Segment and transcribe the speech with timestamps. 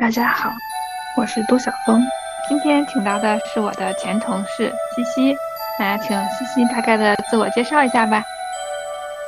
[0.00, 0.50] 大家好，
[1.14, 2.02] 我是杜晓峰。
[2.48, 5.36] 今天请到的是我的前同事西西，
[5.78, 8.24] 那请西西大概的自我介绍一下吧。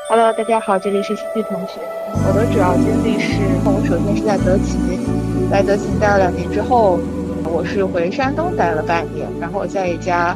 [0.09, 1.79] Hello，大家好，这里是西西同学。
[2.27, 6.99] 我的主要经历是，我首先是在德勤，在德勤待了两年之后，
[7.45, 10.35] 我是回山东待了半年，然后在一家，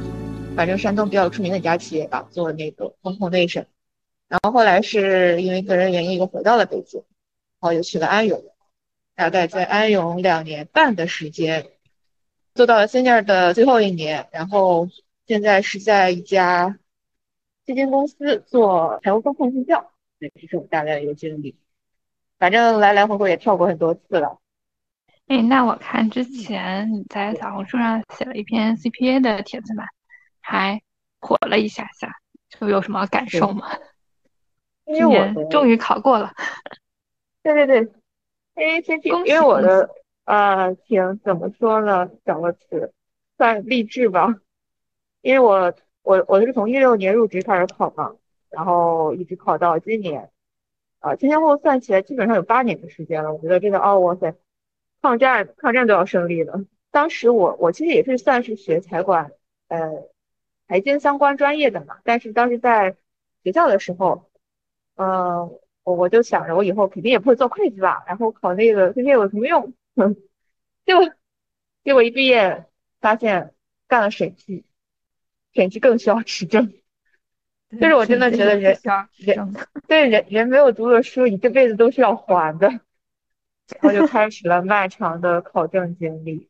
[0.54, 3.66] 反正山东比较出名的一家企业吧，做那个风控内审。
[4.28, 7.00] 然后后来是因为个人原因又回到了北京，
[7.58, 8.44] 然后又去了安永。
[9.16, 11.66] 大概在安永两年半的时间，
[12.54, 14.88] 做到了 senior 的最后一年，然后
[15.26, 16.78] 现在是在一家
[17.64, 19.90] 基金公司做财务风控助教，
[20.20, 21.56] 对，这是我大概的一个经历。
[22.38, 24.38] 反正来来回回也跳过很多次了。
[25.28, 29.84] 哎，那我看之前你在小红书上写了一篇 CPA 的帖子嘛，
[30.42, 30.82] 还
[31.20, 32.12] 火了一下下，
[32.50, 33.66] 就有什么感受吗？
[34.84, 36.34] 因为我终于考过了。
[37.42, 37.90] 对对对。
[38.56, 39.90] 因为先因为我的
[40.24, 42.92] 呃挺怎么说呢，找个词，
[43.36, 44.34] 算励志吧。
[45.20, 48.16] 因为我我我是从一六年入职开始考嘛，
[48.48, 50.30] 然后一直考到今年，
[51.00, 53.34] 啊前前后后算起来基本上有八年的时间了。
[53.34, 54.34] 我觉得真的哦哇塞，
[55.02, 56.64] 抗战抗战都要胜利了。
[56.90, 59.32] 当时我我其实也是算是学财管
[59.68, 60.08] 呃
[60.66, 62.96] 财经相关专业的嘛，但是当时在
[63.44, 64.30] 学校的时候，
[64.96, 65.58] 嗯。
[65.86, 69.72] 我我就想着，我以后肯定也不会做会计吧，然后考那个 CPA 有什么用？
[70.84, 71.08] 结果
[71.84, 72.66] 结果一毕业
[73.00, 73.54] 发现
[73.86, 74.64] 干了审计，
[75.54, 76.72] 审计更需要持证。
[77.70, 78.76] 就是我真的觉得人
[79.16, 79.54] 人
[79.86, 82.68] 对人人没有读的书，你这辈子都是要还的。
[82.68, 86.48] 然后就开始了漫长的考证经历。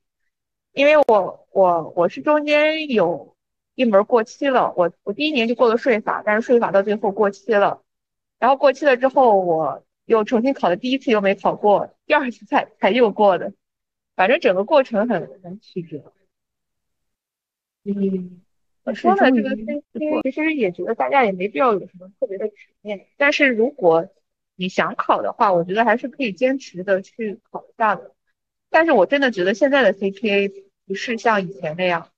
[0.73, 3.37] 因为我我我是中间有
[3.75, 7.83] 一门过期了，我我第一年就过了税法，但是税法到最后过期了。
[8.39, 13.53] 然后过期了之后，我又重新考的，第一次又没考过，第二次才才又过的。
[14.15, 16.13] 反正整个过程很很曲折。
[17.85, 18.43] 嗯，
[18.85, 24.09] 我说呢，这个 CPA 其实也觉得大家也没必要有什么特别的执念，但是如果
[24.55, 28.15] 你想考的话，我觉得还是可以坚持的去考一下的。
[28.71, 30.53] 但是我真的觉得现在的 CPA
[30.87, 32.11] 不是像以前那样，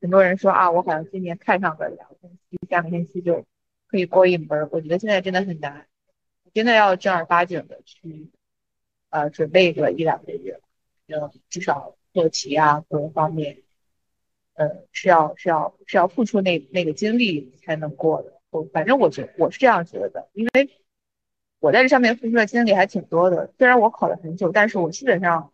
[0.00, 3.44] 很多人说啊，我好像今年看上个两个星期、三个星期就。
[3.92, 5.86] 可以过一门，我觉得现在真的很难，
[6.54, 8.30] 真的要正儿八经的去，
[9.10, 10.58] 呃，准备个一两个月，
[11.04, 13.58] 要，至少做题啊各个方面，
[14.54, 18.40] 呃，是要是要是要付出那那个精力才能过的。
[18.48, 20.70] 我反正我觉我是这样觉得的，因为
[21.60, 23.52] 我在这上面付出的精力还挺多的。
[23.58, 25.52] 虽然我考了很久，但是我基本上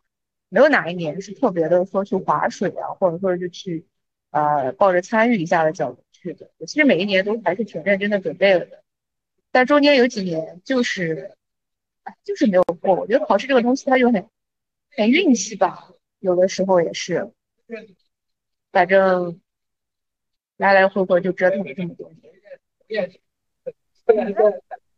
[0.49, 3.84] 没有哪一年是特别的说去划水啊，或者说就去，
[4.31, 6.05] 呃，抱着参与一下的角度。
[6.21, 8.83] 是的，我其实每一年都还是挺认真的准备了的，
[9.53, 11.33] 但中间有几年就是，
[12.25, 12.95] 就是没有过。
[12.95, 14.27] 我觉得考试这个东西，它就很
[14.97, 17.31] 很运气吧，有的时候也是。
[18.73, 19.41] 反正
[20.56, 22.11] 来来回回就折腾了这么多
[22.89, 23.11] 年。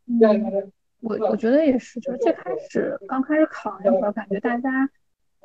[0.07, 0.71] 嗯，
[1.01, 4.89] 我我觉得也是，就是最开始刚开始考那会儿，感觉大家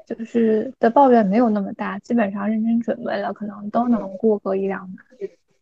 [0.07, 4.97] 就是的抱怨没有那么大，基本上认真准备了，可能都能过个一两门。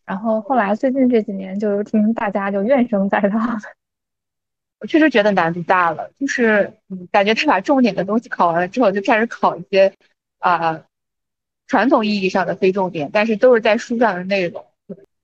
[0.06, 3.58] 然后后来最近这几年，就听大家就怨声载道的。
[4.80, 9.94] 我确实觉得难度大了，就是嗯，感觉他把重点的东西考完了之后，就开始考一些
[10.38, 10.84] 啊
[11.66, 14.64] 传统意义上的非重点，但是都是在书上的内容。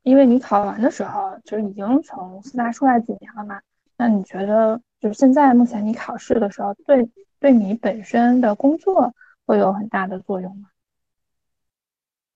[0.02, 3.60] 因为你考完的时候，就是已经从四大出来几年了嘛，
[3.98, 7.06] 那你觉得就是现在目前你考试的时候，对
[7.38, 9.12] 对你本身的工作
[9.44, 10.68] 会有很大的作用吗？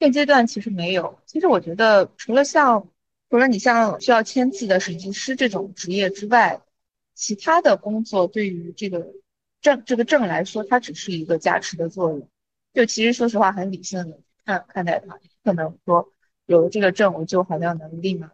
[0.04, 1.18] 现阶段其实没有。
[1.24, 2.90] 其实我觉得，除了像
[3.30, 6.60] 除了你像需要签字的审计师这种职业之外，
[7.14, 9.14] 其他的工作对于这个
[9.62, 12.28] 证这个证来说，它只是一个加持的作用。
[12.74, 16.12] 就其实说实话，很理性的看看待它，不可能说
[16.44, 18.30] 有了这个证，我就好像能立马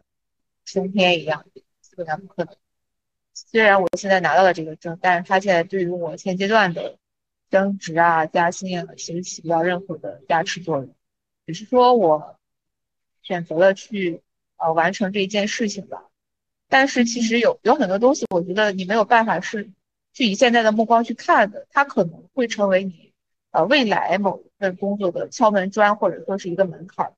[0.65, 2.53] 升天一样，基本上不可能。
[3.33, 6.97] 虽然我现在拿到了这个证，但是它现在对于我现阶段的
[7.49, 10.93] 升职啊、加薪啊，其实起不到任何的加持作用。
[11.51, 12.37] 只是说我
[13.21, 14.21] 选择了去
[14.55, 16.05] 呃完成这一件事情吧，
[16.69, 19.69] 但是其实有有很多东西，我觉得你没有办法是
[20.13, 23.11] 去以现在的目光去看的，它可能会成为你
[23.51, 27.13] 呃未来某一份工作的敲门砖或者说是一个门槛儿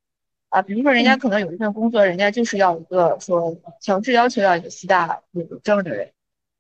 [0.50, 0.64] 啊。
[0.64, 6.12] 比如说人家可能有一份工作，人家就是要一个说强制要求要有四大有证的人，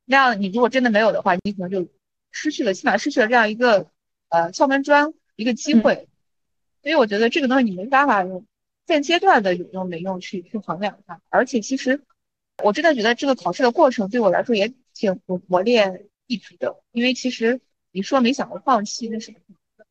[0.05, 1.87] 那样你如果真的没有的话，你可能就
[2.29, 3.87] 失去了，起码失去了这样一个
[4.29, 6.07] 呃敲门砖一个机会。
[6.83, 8.45] 所以我觉得这个东西你没办法用
[8.85, 12.03] 现阶段的有用没用去去衡量它，而且其实
[12.61, 19.85] 我真的觉得这个考试的过程对我来说也挺磨练意志的，因为其实你说没想过放弃那是不可能的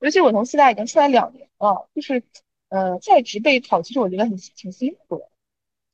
[0.00, 2.22] 尤其我从四大已经出来两年了，就是
[2.70, 5.28] 呃在职备考，其实我觉得很挺辛苦的，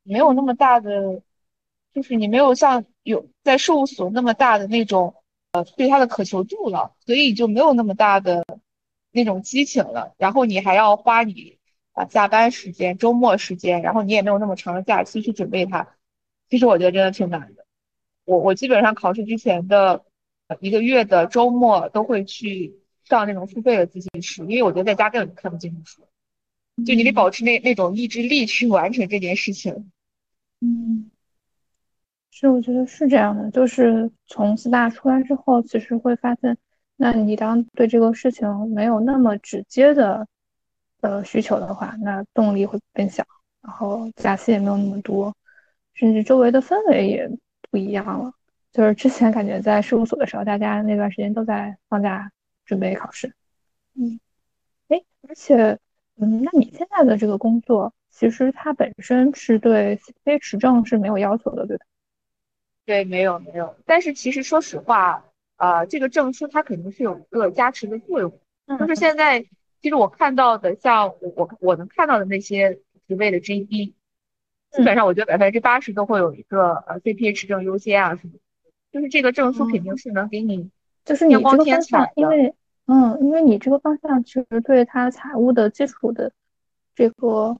[0.04, 1.20] 没有那么大的，
[1.92, 5.14] 就是你没有像有在事务所那么大的那种
[5.50, 8.44] 呃对他的渴求度了，所以就没有那么大的
[9.10, 10.14] 那种激情了。
[10.18, 11.58] 然后你还要花你
[11.92, 15.96] 啊下班时间、周末时间，然后你也没有那么长的假期去准备它。
[16.48, 17.66] 其实我觉得真的挺难的。
[18.24, 20.04] 我我基本上考试之前的
[20.60, 26.02] 一个月的周末都会去上那种付费的自习室，因为我觉得在家根本看不进去书，
[26.84, 29.90] 就你得保持那那种意志力去完成这件事情。
[30.60, 31.10] 嗯，
[32.30, 36.56] 是，我觉得是这样的，就是从四大出来之后，其实会发现，
[37.00, 40.26] 那你当对这个事情没有那么直接的
[41.00, 43.24] 呃需求的话，那动力会变小，
[43.62, 45.32] 然后假期也没有那么多。
[45.94, 47.30] 甚至周围的氛围也
[47.70, 48.32] 不一样了。
[48.72, 52.30] 就是之前感觉在事务所的时候，大家那段时间都在放假
[52.64, 53.32] 准备考试。
[53.94, 54.18] 嗯，
[54.88, 55.78] 哎，而且，
[56.16, 61.84] 嗯，那你现在的这个工作，其实它本身是对 CPA 持证是没有要求的，对吧？
[62.84, 63.76] 对，没有没有。
[63.86, 65.24] 但是其实说实话，
[65.58, 68.32] 呃，这个证书它肯定是有一个加持的作用。
[68.78, 69.42] 就是现在，
[69.82, 73.92] 其实我看到的，像我我我能看到的那些职位的 JD。
[74.70, 78.34] 基本上我觉得百分之八十都会有一个呃 CPA 持证优先啊什么，
[78.92, 80.70] 就是这个证书肯定是能给你，
[81.06, 82.54] 就是你这个方向，因为
[82.86, 86.32] 嗯，因为你这个方向其实对他财务的基础的
[86.94, 87.56] 这个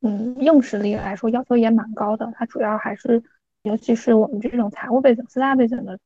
[0.00, 3.20] 嗯硬实力来说要求也蛮高的，它主要还是
[3.62, 5.98] 尤其是我们这种财务背景、四大背景的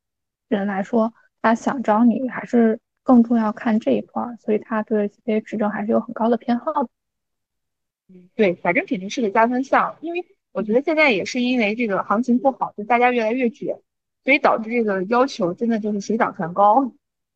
[0.56, 6.88] 人来说，他想招你还是更重要看这一块儿，所以他对 CPA 执证还是有很高的偏好的。
[8.34, 13.78] 对，反正肯定是个加分项，因为我觉得现在也是因为这个行情不好，就大家越来越卷，
[14.22, 16.92] 所以导致这个要求真的就是水涨船高。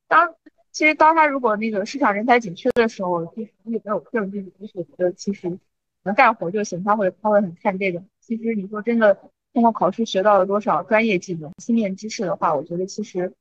[0.07, 0.35] 当
[0.71, 5.59] 其实当他如果那个市场人才紧缺的时候，就是你有没有证据，你觉得其实
[6.03, 8.03] 能干活就行，他会他会很看这个。
[8.21, 9.19] 其实你说真的，
[9.57, 13.33] 通过考试学到了多少专业技能、芯片知识的话，我觉得其实，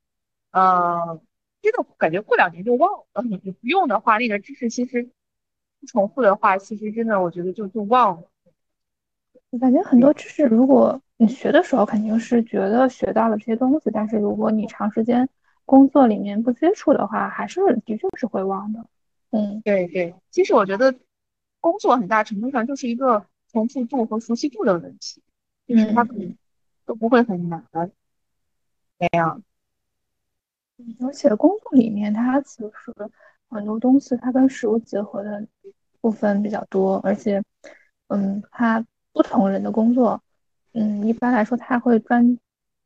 [0.51, 1.19] 呃，
[1.61, 3.21] 真的感觉过两年就忘了。
[3.23, 5.03] 你你不用的话，那个知识其实
[5.81, 5.87] 不。
[5.87, 8.27] 重复的话，其实真的，我觉得就就忘了。
[9.49, 15.27] 我感觉很多知识，如果你学的时候肯定是觉得学到了这些东西，但是如果你长时间
[15.65, 18.85] 工作里面不接触的话，还是的确是会忘的。
[19.31, 20.15] 嗯，对对。
[20.31, 20.95] 其实我觉得
[21.59, 25.21] 工作很大程度上就是一个重复度和熟悉度的问题，
[25.67, 26.35] 就是它可能
[26.85, 27.63] 都不会很难。
[27.71, 29.41] 那样。
[31.01, 32.71] 而且工作里面它其实。
[33.47, 35.47] 很多东西它跟食物结合的
[36.01, 37.41] 部分比较多，而且，
[38.07, 38.83] 嗯，它
[39.13, 40.21] 不同人的工作，
[40.73, 42.37] 嗯，一般来说他会专，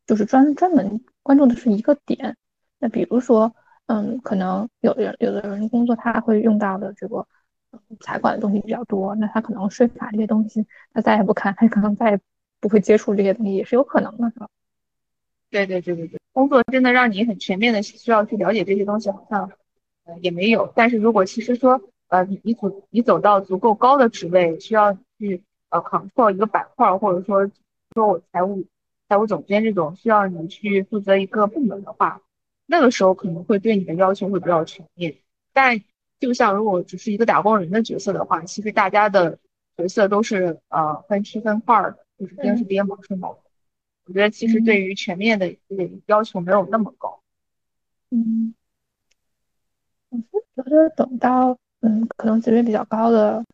[0.05, 2.35] 就是专专门关注的是一个点。
[2.77, 3.55] 那比如说，
[3.87, 7.25] 嗯，可能有人有的人工作他会用到的这个
[8.01, 12.19] 财管的东西比较多，那他可能税法这些东西他再也不看，他可能再也
[12.59, 14.47] 不会接触这些东西，也是有可能的，是吧？
[15.49, 19.51] 对对对对对，工作真的让你很全面的需要去了解这些东西，好像
[20.05, 20.17] 呃。
[20.21, 27.49] 也没有，但是如果其实说，呃，你你走你走到足够高的职位，需要去呃 control 一个板块，或者说
[27.93, 28.65] 说我财务
[29.07, 32.21] 财务总监这种需要你去负责一个部门的话，
[32.65, 35.17] 那个时候可能会对你的要求会比较全面。
[35.53, 35.79] 但
[36.19, 39.37] 就像如果只是一个打工人的角色的话，其实大家的
[39.77, 43.35] 角色都是呃分区分块的，就是边是边忙是忙。
[44.05, 47.21] 我觉得其实对于全面的这个要求没有那么高。
[48.09, 48.53] 嗯。
[50.09, 50.23] 我是
[50.55, 53.45] 觉得等到嗯，可能级别比较高的，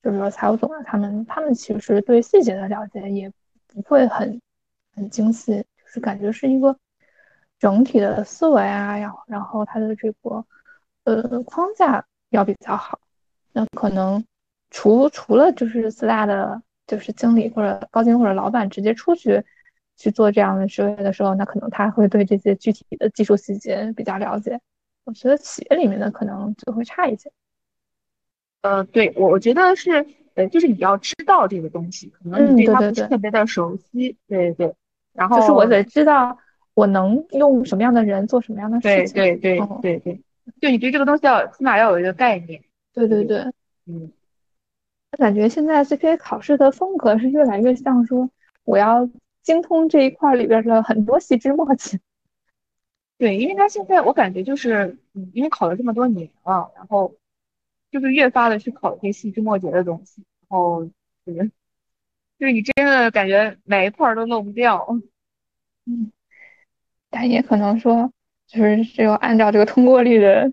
[0.00, 3.30] 就比如说财务总啊，他们他们其实对细节的了解也
[3.66, 4.40] 不会很
[4.94, 6.78] 很精细，就是感觉是一个
[7.58, 10.46] 整体的思维啊，然后然后他的这个
[11.02, 13.00] 呃框架要比较好。
[13.52, 14.24] 那可能
[14.70, 19.42] 除除了就是四大的，就是经理或者高经或者老板直接出去
[19.96, 24.60] 去做这样的职位的时候，那可能他会对这些具体的技术细节比较了解。
[25.04, 27.32] 我觉得企业里面的可能就会差一些。
[28.60, 34.74] 呃，对我我觉得是，呃，就是你要知道这个东西，可能你对它不是特别的熟悉，对对。
[35.14, 36.36] 然后就是我得知道
[36.74, 39.14] 我能用什么样的人做什么样的事情。
[39.14, 40.20] 对对对对对，
[40.60, 42.62] 就你对这个东西要起码要有一个概念。
[42.92, 43.38] 对对对，
[43.86, 44.12] 嗯。
[45.12, 48.28] 我感觉现在 CPA 考试的风格是越来越像说，
[48.64, 49.08] 我要
[49.42, 52.00] 精通这一块里边的很多细枝末节。
[53.18, 57.14] 对，因为他现在我感觉就是，嗯，因为考了这么多年了，然后
[57.90, 60.84] 就是越发的去考一些细枝末节的东西，然后
[61.26, 61.50] 就是，
[62.38, 64.88] 就是你真的感觉每一块都漏不掉，
[65.84, 66.10] 嗯，
[67.10, 68.10] 但也可能说，
[68.46, 70.50] 就是只有按照这个通过率的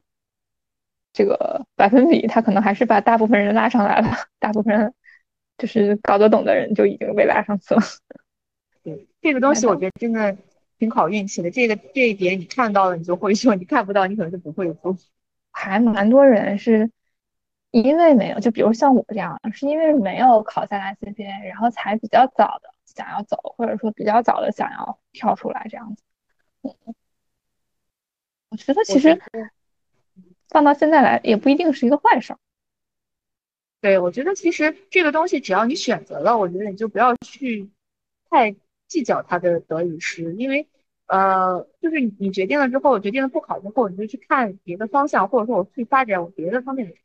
[1.12, 4.08] 这个百分比，他可能还是把大部分人拉上来了，
[4.39, 4.94] 大部分人
[5.58, 7.82] 就是搞得懂的人就已经被拉上去了。
[8.84, 10.38] 对这个东西，我觉得真的
[10.78, 11.51] 挺考运气的。
[11.51, 14.96] 这个这一点你看到了，你就会做；你看不到，你可能就不会做。
[15.51, 16.89] 还蛮多人是
[17.72, 26.04] 因为没有，就比如像我这样，是因为没有考下来 CPA，然后才比较早的想要走，或者说比较早的想要跳出来这样子。
[26.62, 26.72] 嗯，
[28.50, 29.22] 我觉得其实
[30.50, 32.36] 放到现在来，也不一定是一个坏事。
[33.82, 37.70] 对，我觉得其实这个东西，只要你选择了，我觉得你就不要去
[38.29, 38.56] 太
[38.88, 40.68] 计较它的得与失，因为
[41.06, 46.96] 呃，就是你决定了之后，决定了不考之后，你就去看别的方向，或者说我去发展我别的方面的，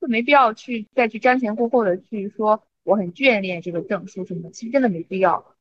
[0.00, 5.54] 就没必要去再去瞻前顾后的去说我很眷恋这个证书什么的，其实真的没必要。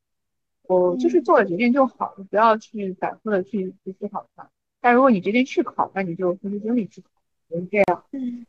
[0.64, 4.50] 我就是做了决定就好，你不要去反复的去去思考它。
[4.88, 7.10] 但如果你决定去考，那你就付出精力去考，
[7.50, 8.06] 就是这样。
[8.13, 8.46] 嗯。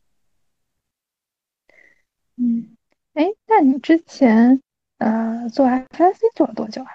[2.37, 2.77] 嗯，
[3.13, 4.63] 哎，那你之前
[4.99, 6.91] 呃做 FIC 做了多久啊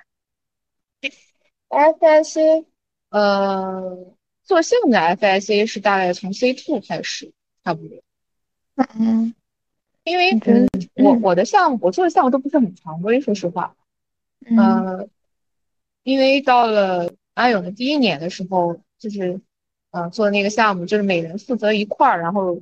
[1.67, 2.67] ？FIC，
[3.09, 7.33] 呃，做项目的 FIC 是大概从 C two 开始，
[7.65, 8.01] 差不多。
[8.97, 9.35] 嗯，
[10.05, 10.39] 因为
[11.03, 13.75] 我我的项目，我做的项目都不是很常规，说实话。
[14.45, 15.09] 嗯。
[16.03, 19.41] 因为到了阿勇的第一年的时候，就是
[19.91, 22.61] 呃做那个项目，就是每人负责一块儿，然后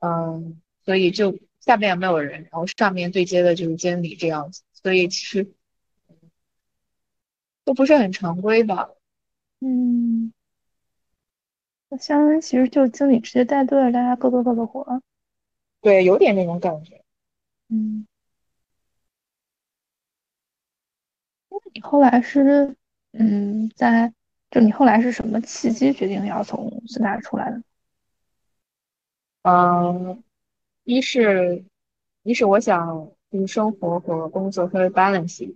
[0.00, 1.38] 嗯，所以就。
[1.62, 5.52] 下面也没有人，然后上面对接的就是经理这样子，所以其实
[7.64, 8.90] 都不是很常规吧。
[9.60, 10.32] 嗯，
[11.88, 15.00] 那相当于其实就经理直接带队，大家各做各的活。
[15.80, 17.04] 对，有点那种感觉。
[17.68, 18.04] 嗯，
[21.48, 22.76] 那你后来是
[23.12, 24.12] 嗯，在
[24.52, 27.60] 就你后来是什么契机决定要从四大出来的？
[29.42, 30.22] 嗯。
[30.84, 31.64] 一是，
[32.24, 35.54] 一是我想就是生活和工作稍微 balance，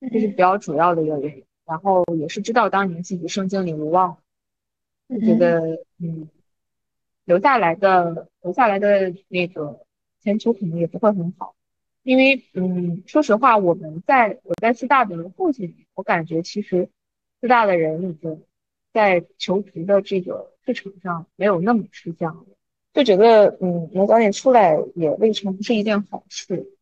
[0.00, 1.44] 这是比较主要的一个原因。
[1.64, 4.18] 然后也是知道当年自己生经里无望，
[5.08, 6.28] 就觉得嗯，
[7.24, 9.86] 留下来的留下来的那个
[10.20, 11.54] 前途可能也不会很好，
[12.02, 16.90] 因为嗯，说实话，我们在我在四大的附近，我感觉其实
[17.40, 18.44] 四大的人已经
[18.92, 22.46] 在求职的这个市场上没有那么吃香了。
[22.92, 26.76] 就觉得，嗯，能早点出来也未尝不是一件好事。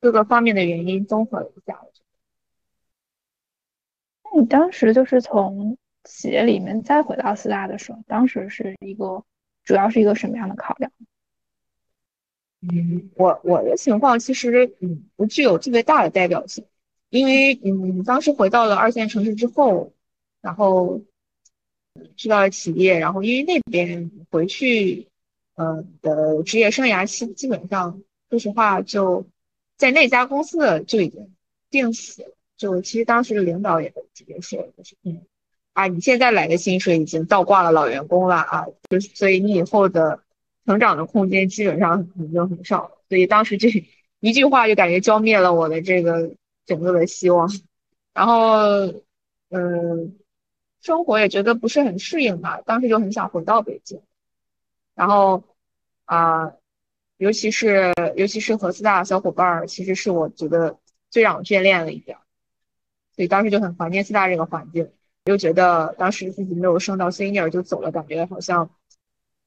[0.00, 2.06] 各个方面的原因综合一下，我觉得
[4.24, 9.24] 那你当时就是从企业里面再回到四大的时候，当时是一个
[9.64, 10.90] 主要是一个什么样的考量？
[12.62, 16.64] 嗯，我我的情况其实嗯不具有特别大的代表性，
[17.10, 19.92] 因为嗯当时回到了二线城市之后，
[20.40, 21.02] 然后。
[22.16, 25.08] 去到了企业，然后因为那边回去，
[25.56, 28.00] 呃的职业生涯期基本上，
[28.30, 29.26] 说实话就
[29.76, 31.34] 在那家公司的就已经
[31.70, 32.28] 定死了。
[32.56, 35.22] 就其实当时的领导也直接说，就是嗯
[35.72, 40.22] 啊，你现在来的薪水已经倒挂了老员工了啊，就是所以你以后的
[40.66, 43.02] 成长的空间基本上已经很少了。
[43.08, 43.68] 所以当时这
[44.20, 46.30] 一句话就感觉浇灭了我的这个
[46.68, 47.50] 整个的希望。
[48.14, 48.94] 然后
[49.48, 50.16] 嗯。
[50.80, 54.00] 生活也觉得不是很适应吧，当时就很想回到北京，
[54.94, 55.42] 然后
[56.04, 56.52] 啊，
[57.16, 60.78] 尤其是尤其是和四大的小伙伴儿，其实是我觉得
[61.10, 62.16] 最让我眷恋的一点，
[63.16, 64.92] 所以当时就很怀念四大这个环境，
[65.24, 68.70] 又觉得当时自己没有升到 senior 就走了，感觉好像，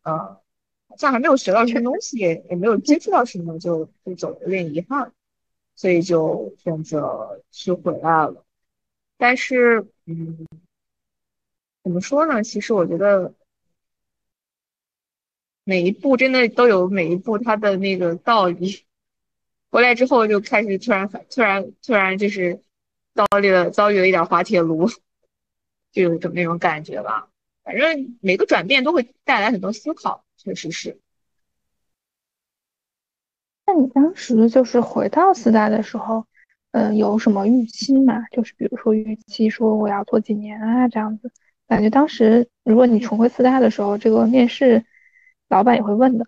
[0.03, 0.17] 呃，
[0.89, 5.13] 好像还没有学到什么东西，也没有接触到什么，就就走了，有点遗憾，
[5.81, 8.45] 所以就选择去回来了，
[9.17, 10.45] 但是嗯。
[11.83, 12.43] 怎么说呢？
[12.43, 13.33] 其实我觉得
[15.63, 18.85] 每一步真的都有每一步它的那个道理。
[19.71, 22.61] 回来之后就开始突然突然突然就是
[23.15, 24.87] 遭遇了遭遇了一点滑铁卢，
[25.91, 27.31] 就有一种那种感觉吧。
[27.63, 30.99] 反正每个转变都会带来很多思考，确实是。
[33.73, 36.25] 那你当时就是回到四大的时候，
[36.71, 38.21] 嗯，有什么预期吗？
[38.29, 41.31] 就是比如说预期说我要做几年啊这样子。
[41.67, 44.83] 感觉当时，如果你重回四大的时候，这个面试
[45.47, 46.27] 老板也会问的。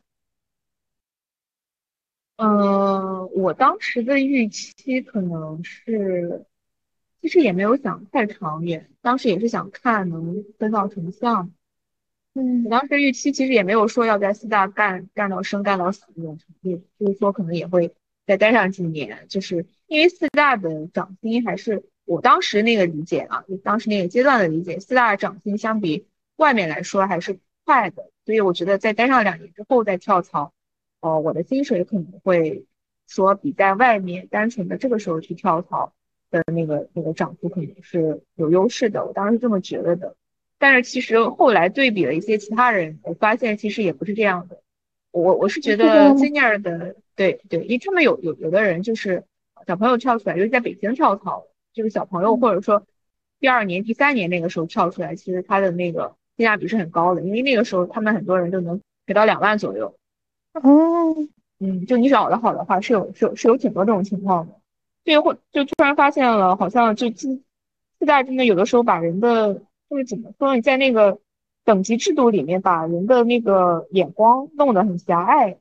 [2.38, 6.46] 嗯，我当时的预期可能是，
[7.22, 11.52] 其实也没有想太长远，当时也是想看能分到什么项目。
[12.36, 17.94] 嗯，我当时预期其实也没有说要在四大干干到生干到死那种程度，就是说可能也会
[18.26, 21.84] 再待上几年，就是因为四大的涨薪还是。
[22.06, 30.52] 我当时那个理解啊，就当时那个阶段的理解，四大涨薪相比外面来说还是快的，所以我觉得再待上两年之后再跳槽，
[31.00, 32.66] 呃，我的薪水可能会
[33.08, 35.94] 说比在外面单纯的这个时候去跳槽
[36.30, 40.18] 的那个那个涨幅可能是有优势的，我当时是这么觉得的。
[40.64, 44.62] 但是其实后来对比了一些其他人，我发现其实也不是这样的。
[45.12, 49.26] 我我是觉得 senior 的，对对，因为他们有有有的人就是
[49.68, 51.44] 小朋友跳出来，尤其在北京跳槽，
[51.74, 52.88] 就是小朋友或者说
[53.42, 59.94] 第二年、第三年那个时候跳出来，其实他的那个性价比是很高的，因为那个时候他们很多人就能给到两万左右。
[60.54, 61.14] 哦，
[61.60, 64.54] 嗯，就你找的好的话，是有是有是有挺多这种情况的。
[65.04, 67.42] 对，或就突然发现了，好像就自
[68.00, 69.62] 自大真的有的时候把人的
[69.94, 71.20] 就是怎么说，你在那个。
[71.66, 75.60] 等级制度里面把人的那个眼光弄得很狭隘，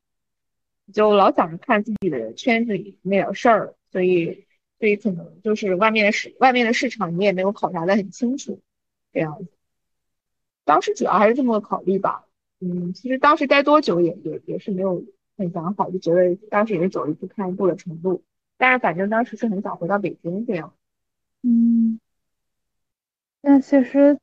[0.92, 4.44] 就老想着看自己的圈子里那点事儿，所以
[4.80, 8.58] 所以可能就是外面的市外面的市场你也没有考察的很清楚，
[9.12, 9.52] 这样子。
[10.64, 12.26] 当时主要还是这么考虑吧，
[12.58, 15.04] 嗯，其实当时待多久也也也是没有
[15.36, 18.24] 很想好，就觉得当时也是走一步看一步的程度，
[18.56, 20.74] 但是反正当时是很想回到北京这样。
[21.42, 22.00] 嗯，
[23.42, 24.18] 那其实。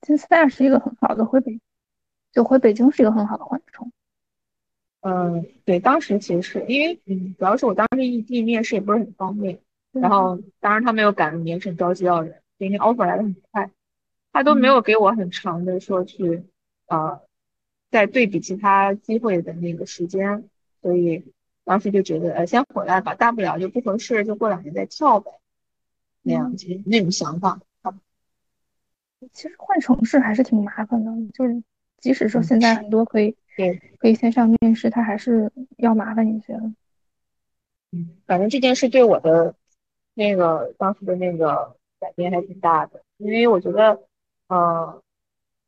[0.00, 1.60] 金丝带是一个很好的回北，
[2.32, 3.92] 就回北京是一个很好的缓冲。
[5.00, 9.60] 嗯，对，当时其实是因为，嗯，主要是我当时异地面试也不是很方便，
[9.92, 13.70] 然后当然他没有赶着面试着急要人，因为 offer 来的很快，
[14.32, 16.42] 他都没有给我很长的说去，
[16.88, 17.20] 呃，
[17.92, 20.48] 在对比其他机会的那个时间，
[20.82, 25.30] 所以当时就觉得，呃，先回来吧，大不了就不合适，就过两年再跳呗，
[26.22, 27.60] 那样子那种想法。
[29.32, 31.62] 其实换城市还是挺麻烦的，就是
[31.98, 33.36] 即使说现在很多可以
[33.98, 36.72] 可以线上面试，它还是要麻烦一些的。
[37.92, 39.54] 嗯，反正这件事对我的
[40.14, 44.00] 那个当时的那个改变还挺大的，因为我觉得，
[44.48, 45.02] 呃，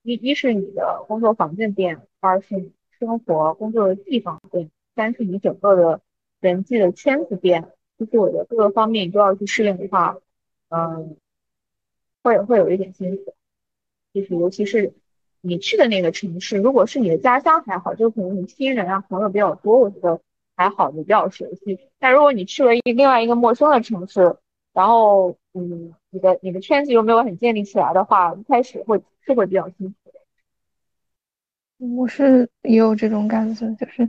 [0.02, 6.00] 一一是你的工作环境变，二是你生活工作的地方变，三是你整个的
[6.40, 10.16] 人际的圈子变，就是我的各个方面你都要去适应的话，
[10.68, 11.16] 嗯，
[12.22, 13.34] 会会有一点辛苦。
[14.12, 14.92] 就是，尤其是
[15.40, 20.20] 你去的那个城市，如果是你的家乡还好，就可能你亲人啊朋友比较多，我觉得
[20.56, 21.78] 还好，你比较熟悉。
[21.98, 24.36] 但如果你去了一另外一个陌生的城市，
[24.72, 30.20] 然后嗯，你的你的圈子又没有很建立起来的话，一开始会是会比较辛苦的。
[31.96, 34.08] 我是也有这种感觉，就是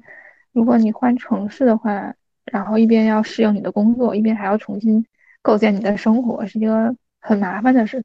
[0.52, 2.14] 如果你换城市的话，
[2.46, 5.06] 然后一边要适应你的工作，一边还要重新
[5.42, 8.04] 构建你的生活，是一个很麻烦的事。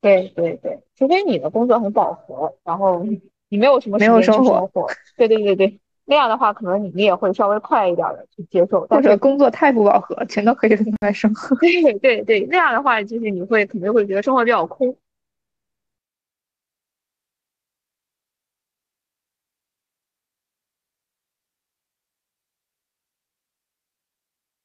[0.00, 3.02] 对对对，除非你的工作很饱和，然后
[3.48, 4.70] 你没有什么没有生活，
[5.16, 8.86] 对对对对，那样的话，可能你你也会稍微快一点的去接受。
[8.86, 11.56] 或者工作太不饱和，全都可以用来生活。
[11.56, 14.96] 对对对，那样的话，就是你会肯定会觉得生活比较空。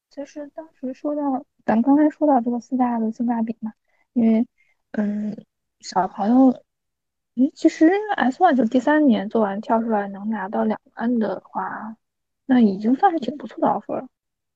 [0.09, 3.73] 其实当时说到，咱们刚才说到这个四大的性价比嘛，
[4.13, 4.45] 因为。
[4.93, 5.45] 嗯，
[5.79, 6.47] 小朋友，
[7.35, 11.95] 诶，其实 S one 就第三年做完跳出来能拿到两万的话，
[12.45, 14.07] 那已经算是挺不错的 offer 了。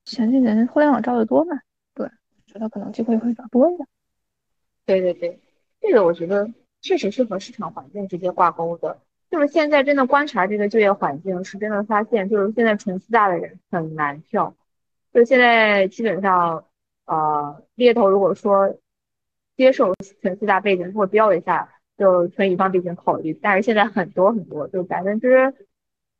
[0.03, 1.57] 前几年互联网招的多嘛，
[1.93, 2.09] 对，
[2.47, 3.87] 觉得可能机会会比较多一点。
[4.85, 5.39] 对对对，
[5.79, 8.99] 这个我觉得确实是和市场环境直接挂钩的。
[9.31, 14.53] 就是现在真的观察这个就业环境，是真的发现，就是现在纯四大的人很难跳。
[15.13, 16.65] 就现在基本上，
[17.05, 18.75] 呃，猎头如果说。
[19.57, 23.33] 接受纯四大背景，会标一下，就纯乙方背景考虑。
[23.41, 25.53] 但是现在很多很多，就百分之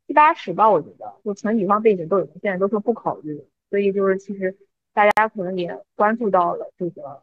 [0.06, 3.44] 七八十吧，我觉得就纯乙方背景都有，现在都说不考虑。
[3.68, 4.56] 所以就是其实
[4.94, 7.22] 大家可能也关注到了这个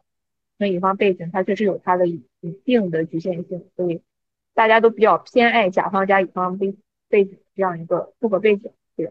[0.58, 2.22] 纯乙方背景，它确实有它的一
[2.64, 4.02] 定的局限性，所以
[4.54, 6.76] 大家都比较偏爱甲方加乙方背
[7.08, 8.70] 背景这样一个复合背景。
[8.94, 9.10] 对，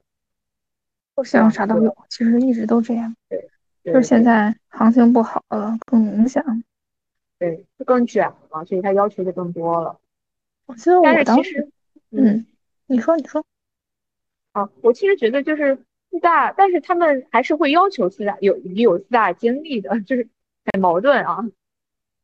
[1.26, 3.16] 想啥都有，其实一直都这样。
[3.28, 3.50] 对，
[3.84, 6.42] 就是现在行情不好了，更明显。
[7.44, 10.00] 对，就更卷了嘛，所以他要求就更多了。
[10.78, 11.70] 其实我当时，
[12.12, 12.46] 嗯，
[12.88, 13.44] 你说你说，
[14.54, 15.78] 啊，我其实觉得就是
[16.10, 20.30] 四大，但是他们还是会要求四大有你有四大经历的， 就是
[20.72, 21.44] 很矛盾啊。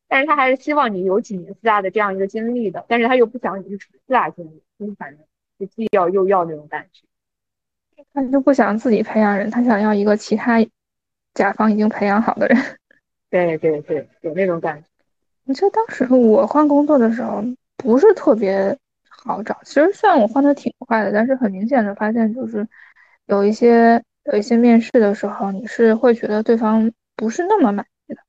[0.08, 5.26] 但是他还是希望你有几年四大的这样一个经历的，但是他又不想你是纯四大经历，就是反正
[5.58, 7.04] 就既要又要那种感觉。
[8.14, 10.66] 他就不想自己培养人，他想要一个其他
[11.34, 12.56] 甲方已经培养好的人。
[13.28, 14.89] 对对对，有那种感觉。
[15.50, 17.42] 我记得当时我换工作的时候
[17.76, 22.68] 不是特别好找，其实虽然我换的挺快的，但是很明显的发现就是
[23.26, 28.20] 有一些有一些面试的时候，你是会觉得对方不是那么满意的，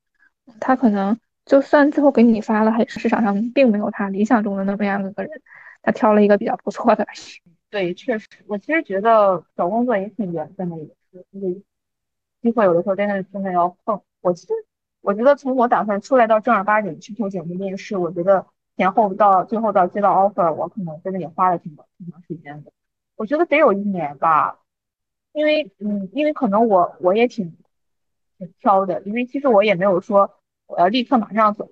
[0.59, 5.29] 他可能就算最后给你发了，还是市场上并没有他理想中的那么样一个人，
[5.83, 7.05] 他挑了一个比较不错的。
[7.69, 11.61] 对，确实，我其实觉得找工作也挺缘分的，也是，就是
[12.41, 14.01] 机会有的时候真的真的要碰。
[14.21, 14.53] 我其实
[15.01, 18.45] 我觉得从我打算出来到正儿八经去投简历面试，我觉得
[18.77, 22.71] 前后到最后到接到 offer，我可能真的也花了挺挺长时间的。
[23.15, 24.59] 我觉得得有一年吧，
[25.33, 27.57] 因为嗯，因为可能我我也挺
[28.37, 30.31] 挺挑的，因为其实我也没有说
[30.67, 31.69] 我要立刻马上走。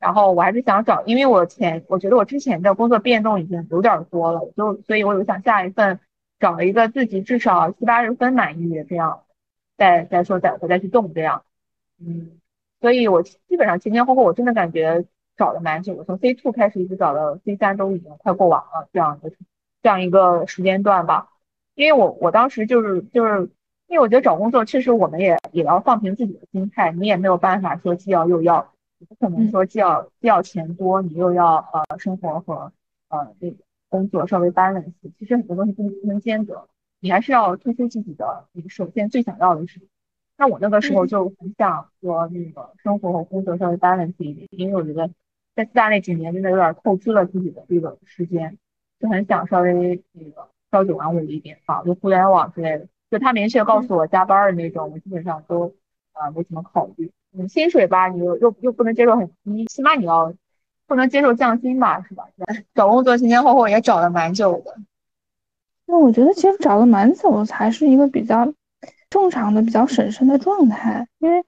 [0.00, 5.98] 然后我还是想找，因为我前我觉得我之前的工作变动已经有点多了，就所以我有想下一份
[6.38, 9.24] 找一个自己至少七八十分满意这样，
[9.78, 11.44] 再再说再我再去动这样，
[11.98, 12.38] 嗯，
[12.84, 15.06] 所以我基本上前前后后我真的感觉
[15.38, 19.32] 找了蛮久，我从 C two 开始一直找到 C 三都已经快过完了这样的
[19.82, 21.30] 这样一个时间段吧，
[21.74, 23.48] 因为我我当时就是就是
[23.86, 28.70] 因为我觉得找工作确实我们也也要放平自己的心态，你也没有办法说既要又要。
[28.98, 31.56] 你不可能说既要既要钱多，你又要
[31.88, 32.70] 呃生活和
[33.08, 33.56] 呃这个
[33.88, 34.92] 工作稍微 balance。
[35.18, 36.68] 其实很多东西不能不能兼得，
[37.00, 39.80] 你还是要突出自己的你首先最想要的是。
[40.36, 45.08] 那我那个时候就很想说那个生活和工作稍微 balance 一点，因为我觉得
[45.54, 48.58] 在四大那几年真的有点透支了自己的这个时间，
[49.00, 52.88] 就很想稍微那个朝九晚五一点啊，就互联网之类的。
[53.10, 55.72] 就他明确告诉我加班的那种，我基本上都
[56.12, 57.12] 啊没怎么考虑。
[57.30, 60.34] 你薪水吧，你又又又不能接受很低，起码你要
[60.88, 62.28] 不能接受降薪吧，是吧？
[62.74, 64.76] 找工作前前后后也找了蛮久的。
[65.86, 68.52] 那我觉得其实找了蛮久才是一个比较
[69.14, 71.44] 正常的、比较审慎的状态，因为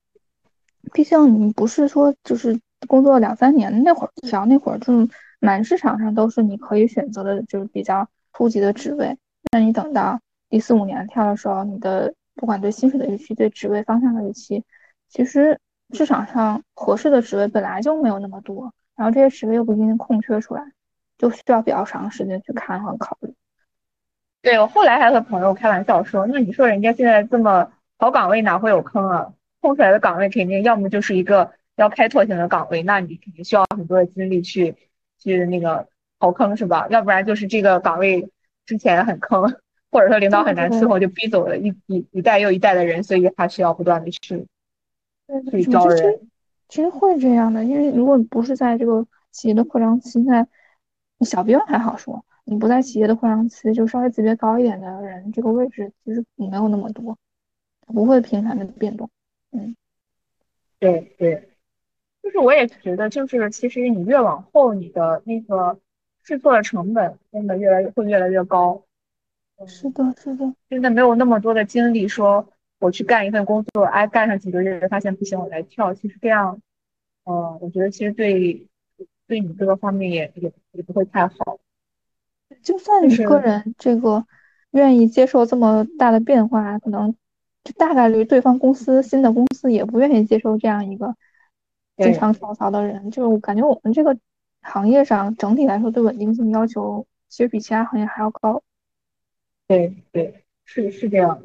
[0.93, 5.09] 毕竟你不是说就是工作两三年那会儿调，那会儿就
[5.41, 9.19] 满市场上都是你可以选择的，就是比较初级的职位。
[9.51, 14.63] 那你等到第四五年跳的时候，你的不管对薪水的预期、对职位方向的预期，
[15.09, 15.59] 其实。
[15.93, 20.61] 市场上合适的职位本来就没有那么多，然后这些职位又不一定空缺出来，
[21.17, 23.33] 就需要比较长时间去看和考虑。
[24.47, 29.33] 对我后来还和朋友开玩笑说，那你说人家现在这么好岗位哪会有坑啊？
[29.61, 34.77] 空出来的岗位肯定要么就是一个要开拓型的岗位，那你肯定需要很多的精力去
[35.19, 35.89] 去那个
[36.21, 36.87] 刨坑是吧？
[36.91, 38.31] 要不然就是这个岗位
[38.67, 39.43] 之前很坑，
[39.91, 44.47] 或者说领导很难伺候，就逼走了一一一代又一代的人，所以他需要不断的去。
[45.51, 46.21] 去，招人，
[46.69, 50.47] 其实会这样的，因为如果你不是在这个企业的扩张期，在
[51.23, 57.19] 小兵还好说，你不在企业的扩张期，就稍微级别高一点的人，这个位置其实没有那么多，
[57.87, 59.11] 不会频繁的变动。
[59.51, 59.77] 嗯，
[60.79, 61.51] 对对，
[62.23, 65.79] 就是我也觉得，就是其实你越往后，你的那个
[66.23, 68.85] 试错的成本真的越来越会越来越高。
[69.67, 72.49] 是的，是的，真的没有那么多的精力说。
[72.79, 75.95] 我去干一份工作，哎，干上几个月发现不行，我来跳。
[75.95, 76.61] 其实这样，
[77.25, 78.69] 呃，我觉得其实对
[79.27, 81.59] 对你这个方面也也也不会太好。
[82.67, 84.27] 就算你个人这个
[84.73, 87.15] 愿意接受这么大的变化，可能
[87.63, 91.15] 就大概率对方公司新的公司也不愿意接受这样一个
[91.97, 93.13] 经常跳槽的人。
[93.13, 94.19] 就是我感觉我们这个
[94.63, 98.61] 行业上整体来说对稳定性要求其实比其他行业还要高。
[99.69, 101.41] 对对，是是这样。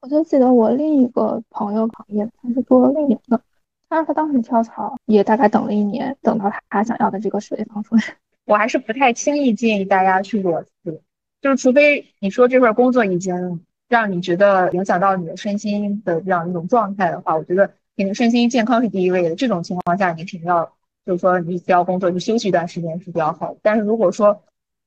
[0.00, 3.40] 我就记得我另一个朋友行业，他是做运营的，
[3.88, 8.02] 但是他当时跳槽也大概等了一年，等到他想要的这个职位放出来。
[8.44, 11.02] 我还是不太轻易建议大家去裸辞，
[11.40, 19.34] 就是除非你说这份工作已经让你觉得影响到你的身心的这样一种状态的话，我觉得你的身心健康是第一位的。
[19.34, 20.72] 这种情况下，你肯定要
[21.06, 23.56] 就是说你只要工作就休息一段时间是比较好。
[23.62, 24.42] 但是如果说，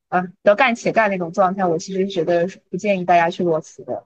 [0.09, 4.03] 呃，得干且干那种状态，我其实觉得是不建议大家去裸辞的。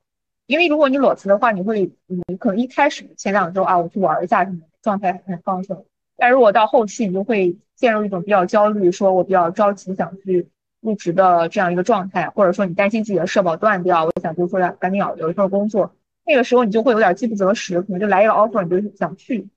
[0.47, 5.85] 因为如果你裸辞的话，你会，你可能一开始前两周啊，我去玩一下什么，状态很放松。
[6.17, 10.47] 但如果到后期，你就会陷入一种比较焦虑，说我比较着急想去
[10.81, 15.95] 入职的这样一个状态，或者说你担心自己的社保断掉，我想就是说赶紧要有一份工作。
[16.23, 19.49] 那个时候你就会有点饥不择食，可能就来一个 offer，你就想去。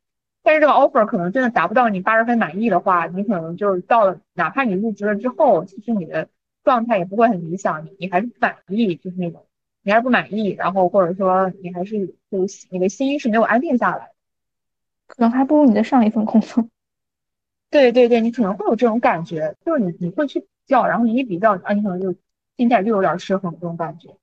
[0.42, 6.28] 但是这个 offer 可能真的达不到你八十分满意的话，你可能就是到了，哪怕你入职了之后，其实你的
[6.64, 9.44] 状态也不会很理想，你你还是不满意，就是那种。
[9.82, 14.12] 你还是不满意，然后或者说你还是就你的心是没有安定下来，
[15.06, 16.66] 可能还不如你的上一份工作。
[17.74, 22.14] 对对对，你可能会有这种感觉，就是你你会去比较，然后你一比较啊，你可能就
[22.56, 24.14] 心态就有点失衡这种感觉。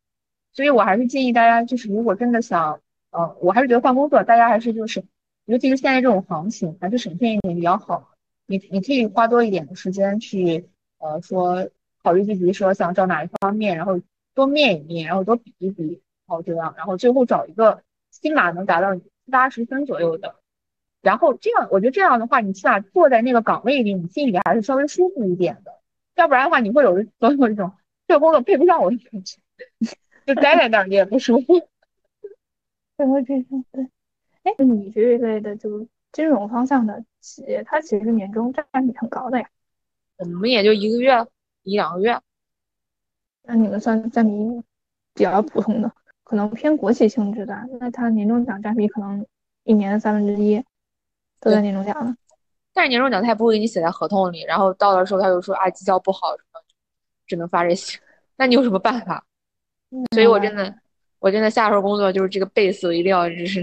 [0.53, 5.03] 所以我还是建议大家，就是如果真的想，呃，我还是觉得换工作，大家还是就是，
[5.43, 8.11] 尤其是现在这种行情，还是省钱一点比较好。
[8.45, 11.69] 你你可以花多一点的时间去，呃，说
[12.01, 13.99] 考虑自己说想找哪一方面，然后。
[14.33, 20.35] 多面一面，然后多比一比，然后这样，然后最后找一个起码能达到七八十分左右的，
[21.01, 25.79] 然后这样，我觉得这样的话，你起码坐在那个岗位里，你心里还是稍微舒服一点的。
[26.15, 27.71] 要不然的话，你会有总有一种
[28.07, 29.37] 这个工作配不上我的感觉，
[30.27, 31.67] 就待在那儿你也不舒服。
[32.97, 33.87] 对，会这种对。
[34.43, 39.49] 哎，你这一类的就金融方向的企业，它其实年终占比很高的呀。
[40.17, 41.25] 我们也就一个月
[41.63, 42.19] 一两个月。
[43.43, 44.63] 那你们算占比
[45.15, 45.91] 比较普通的，
[46.23, 49.25] 可能偏国企性质的，那它年终奖占比可能
[49.63, 50.63] 一年的三分之一
[51.41, 52.15] 都在年终奖了。
[52.71, 56.61] 但是年终奖他也不会给你写在合同里，然后到的时候他又说啊绩效不好什么，
[57.27, 57.99] 只能发这些。
[58.37, 59.25] 那你有什么办法？
[60.13, 60.73] 所以我真的，
[61.19, 63.61] 我真的下份工作就是这个 base 我一定要就是，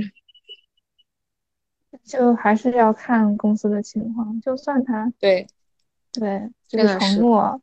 [2.05, 5.47] 就还是要看公司的情况，就算他 对
[6.13, 7.61] 对这个承诺。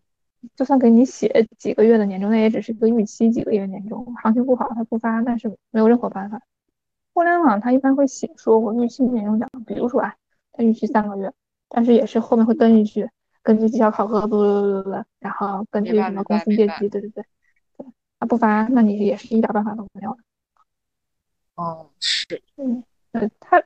[0.55, 6.39] 就算给你写几个月的年终，那也只是一个预期几个月年终，行情不好他不发，那是没有任何办法。
[7.15, 10.13] 互联网它一般会写说我预期年终奖，比如说啊，
[10.51, 11.31] 它预期三个月，
[11.69, 13.09] 但是也是后面会跟一句，
[13.41, 17.23] 根据绩效考核，不不不不不，然后根据什么公司业绩，对对对，
[17.77, 17.85] 对，
[18.19, 20.17] 他不发，那你也是一点办法都没有了。
[21.55, 23.61] 哦，是，嗯，呃，他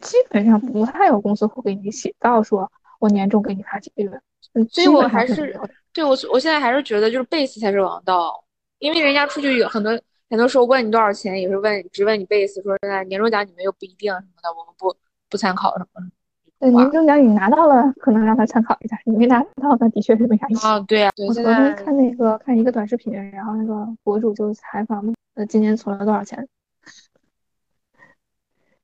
[0.00, 4.20] 基本上不太有公司会给你写到说我年终给你发几个月，
[4.54, 5.58] 嗯，所以我还是。
[5.92, 8.44] 对我，我现在还是觉得就是 base 才是王道，
[8.78, 9.98] 因为人家出去有很多
[10.30, 14.94] 很多时候问你多少钱，也是问只问你 base，说现在年终奖你们又不一定什么的，我们不
[15.28, 16.10] 不参考什么。
[16.58, 20.66] 对，年终奖你拿到了，可能让他参考一下；你没拿到，那的确是没啥意思。
[20.66, 21.10] 啊，对呀。
[21.26, 26.46] 我昨天看那个看一个短视频，然后那个博主就采访，呃，今年存了多少钱？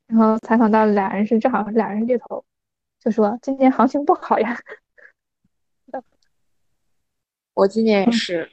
[0.07, 2.45] 然后采访到俩人是正好俩人是猎头，
[3.01, 4.57] 就说今年行情不好呀。
[7.55, 8.51] 我今年也是，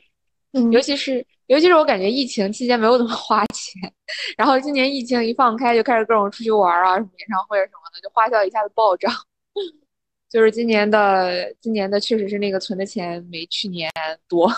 [0.71, 3.93] 尤其是尤其是我感觉疫情期间没有怎么花钱，
[4.37, 9.11] 然后今年疫情一放开，就开始各种出去玩啊，什么演唱会什么的，就花销一下子暴涨。
[10.29, 13.91] 就是今年的今年的确实是那个存的钱没去年
[14.29, 14.49] 多。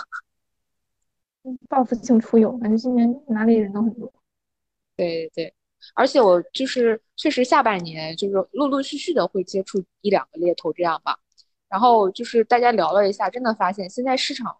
[1.68, 4.12] 报复性出游，感觉今年哪里人都很多。
[4.96, 5.52] 对对，
[5.94, 11.18] 而且我就是确实下半年就是陆陆续续的会接触一两个猎头这样吧。
[11.68, 14.56] 然后就是大家聊了一下，真的发现现在市场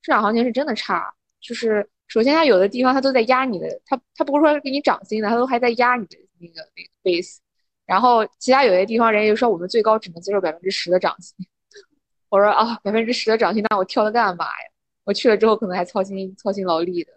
[0.00, 1.14] 市场行情是真的差。
[1.46, 7.36] 就是首先，它有的地方它都在压你的，它它不是说给你涨薪的，它都还在压你的那个那个 base。
[7.84, 11.36] 然后其他有些地方人家就说我们最高只能接受百分之十的涨薪。
[12.30, 14.70] 我说啊，百分之十的涨薪，那我跳它干嘛呀？
[15.04, 17.12] 我去了之后可能还操心操心劳力的。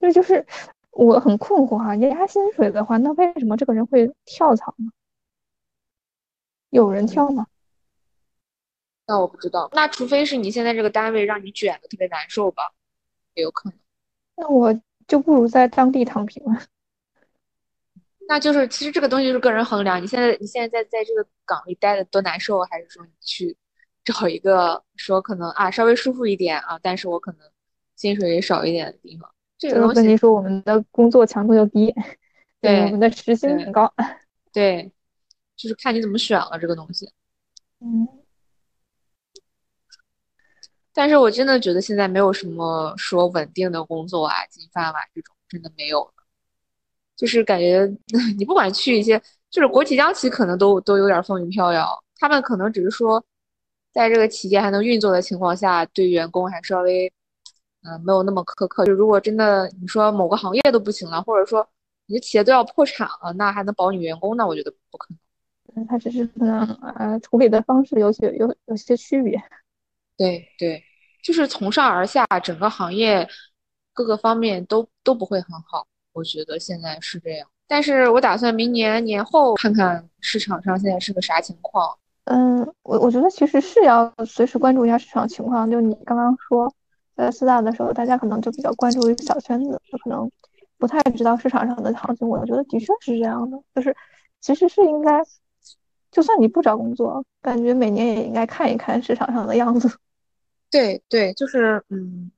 [0.00, 0.44] 对就是
[0.90, 4.90] 我很困惑哈，压薪水的话，那为什么这个人会跳槽呢？
[6.70, 7.46] 有人跳吗？
[9.06, 12.72] 那我不知道，那除非是你现在这个单位让你卷的特别难受吧，
[13.34, 13.78] 也有可能。
[14.36, 16.60] 那我就不如在当地躺平了。
[18.26, 23.54] 那就是其实这个东西就是个人衡量，你现在你现在在在这个岗位待的多难受，还是说你去
[24.02, 27.40] 找一个说可能啊稍微舒服一点啊，但是我可能
[27.96, 29.30] 薪水也少一点的地方。
[29.58, 31.94] 这个跟你说，我们的工作强度又低，
[32.60, 33.92] 对，我们的时薪很高。
[34.52, 34.90] 对，
[35.54, 37.12] 就是看你怎么选了这个东西。
[37.80, 38.08] 嗯。
[40.94, 46.12] 但是我真的觉得现在没有什么说稳定的工作啊、金饭碗这种，真的没有了。
[47.16, 47.84] 就是感觉
[48.38, 51.88] 你不管去一些，就是国企、央企，可能都都有点风雨飘摇。
[52.16, 53.24] 他们可能只是说，
[53.92, 57.12] 在这个企业还能运作的情况下，对员工还稍微，
[57.82, 58.84] 嗯，没有那么苛刻。
[58.84, 61.66] 就如果真的你说某个行业都不行了，或者说
[62.06, 64.36] 你的企业都要破产了，那还能保你员工？
[64.36, 65.08] 那我觉得不可
[65.74, 65.86] 能。
[65.86, 66.60] 他只是可能
[66.96, 69.40] 呃处理的方式有些有有些区别。
[70.16, 70.82] 对对，
[71.22, 73.28] 就是从上而下，整个行业
[73.92, 77.48] 各个方面都都不会很好，我觉得现在是这样。
[77.66, 81.96] 但是我打算明年年后看看市场上现在是个啥情况。
[82.24, 85.70] 嗯，我我觉得其实是要随时关注一下市场情况。
[85.70, 86.72] 就你刚刚说
[87.16, 90.30] 在四大的时候，大家可能就比较关注于小圈子，就可能
[90.78, 92.28] 不太知道市场上的行情。
[92.28, 93.94] 我觉得的确是这样的，就是
[94.40, 95.20] 其实是应该，
[96.14, 99.90] 就算你不找工作，感觉每年也应该看一看市场上的样子。
[100.70, 102.30] 对对，就是嗯，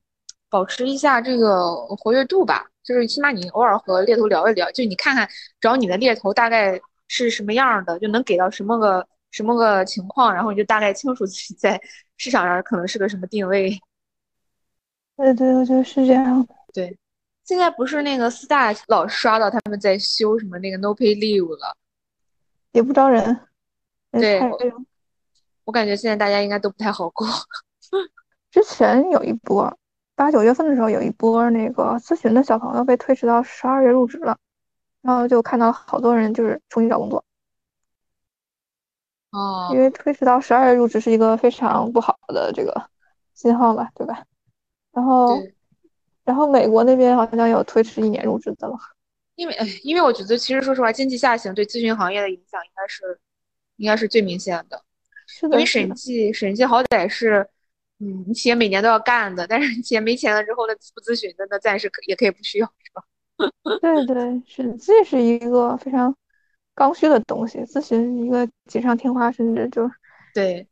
[0.49, 2.65] 保持一下这个活跃度吧。
[2.83, 5.29] 就是起码你偶尔和猎头聊一聊，就你看看
[5.61, 11.79] 找你的猎头大概是什么样的，就能给到什么个什么个情况，然后你就大概清楚自己在
[12.17, 13.77] 市场上可能是个什么定位。
[15.17, 16.47] 对对，我觉得是这样。
[16.73, 16.97] 对，
[17.43, 21.75] 现在不是那个四大老刷到他们在修什么那个 no pay leave 了，
[22.71, 23.37] 也不招人。
[24.19, 24.39] 对，
[25.65, 27.27] 我感觉现在大家应该都不太好过。
[28.51, 29.77] 之前有一波，
[30.15, 34.37] 八九月份的时候有一波那个咨询的小朋友被推迟到十二月入职了，
[35.01, 37.23] 然后就看到好多人就是重新找工作，
[39.31, 42.89] 哦，因为推迟到十二月入职是一个非常不好的这个
[43.33, 44.23] 信号吧，对吧？
[44.93, 45.37] 然后，
[46.23, 48.75] 然后美国那边好像有推迟一年入职的了。
[49.35, 53.19] 因为哎，因为我觉得其实说实话，经济下行对咨询行业的影响应该是
[53.77, 54.83] 应该是最明显的。
[55.25, 57.47] 是的，因为审计，审计好歹是，
[57.99, 63.03] 嗯，你企业每年都要干的，但是企业没钱了之后，那不咨询的，那暂时可也可以不需要，是吧？
[63.81, 66.15] 对对，审计是一个非常
[66.73, 69.89] 刚需的东西，咨询一个锦上添花，甚至就
[70.33, 70.67] 对，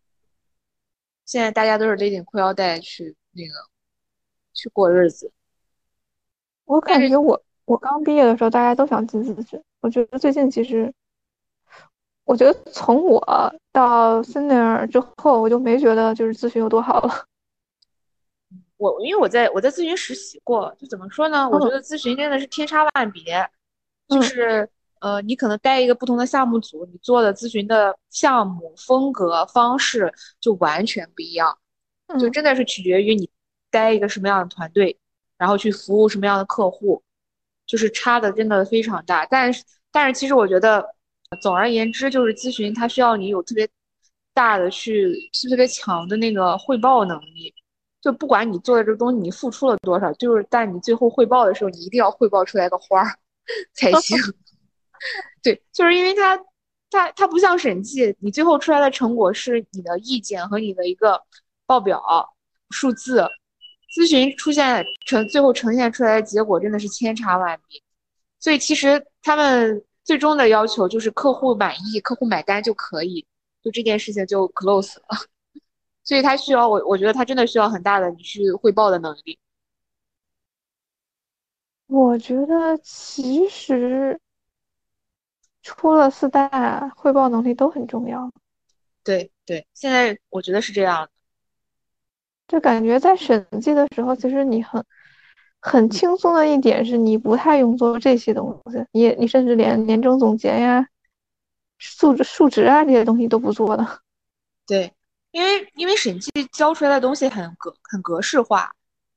[1.26, 3.54] 现在大家都是勒紧裤腰带去那个
[4.54, 5.32] 去过日子，
[6.64, 9.62] 我感觉我我刚毕业的时候，大家都想进咨询。
[9.82, 10.92] 我觉得最近其实，
[12.26, 13.22] 我觉得从我
[13.72, 17.26] 到 senior 之后，我就没觉得就是咨询有多好了。
[18.78, 21.48] 我因为我在我在咨询实习过，就怎么说呢？
[21.50, 23.50] 我觉嗯得咨询真的是千差万别，
[24.10, 30.12] 就嗯是呃，你可能带一个不同的项目组，你做的咨询的项目风格方式
[30.42, 31.58] 就完全不一样。
[32.20, 33.30] 就嗯，真的是取决于你
[33.72, 34.98] 带一个什么样的团队，
[35.38, 37.04] 然后去服务什么样的客户，
[37.66, 39.26] 就是差的真的非常大。
[39.26, 40.95] 但是，但是其实我觉得，
[41.36, 43.68] 总而言之，就是咨询它需要你有特别
[44.34, 45.14] 大的去
[45.50, 47.54] 特别强的那个汇报能力。
[48.02, 53.18] 就不管你做的这个东西你付出了多少，就是但你最后汇报的时候，你一定要汇报出来个花儿
[53.74, 54.16] 才行。
[55.42, 56.40] 对，就是因为它
[56.92, 61.20] 它它不像审计，你最后出来的成果是你的意见和你的一个
[61.66, 62.00] 报表
[62.70, 63.28] 数字，
[63.96, 67.82] 咨询出现呈最后呈现出来的结果真的是千差万别，
[68.40, 73.26] 所以其实他们最终的要求就是客户满意、客户买单就可以，
[73.62, 75.06] 就这件事情就 close 了。
[76.06, 79.38] 所以他需要我，我觉得他真的需要很大的你去汇报的能力。
[81.88, 84.20] 我觉得其实
[85.64, 88.32] 出了四大，汇报能力都很重要。
[89.04, 91.12] 对对，现在我觉得是这样的。
[92.48, 94.86] 就感觉在审计的时候，其实你很
[95.66, 100.88] 很轻松的一点是你不太用做这些东西，你你甚至连年终总结呀、
[101.80, 103.84] 数值数值啊这些东西都不做的。
[104.68, 104.94] 对，
[105.32, 108.72] 因为因为审计交出来的东西很格很格式化，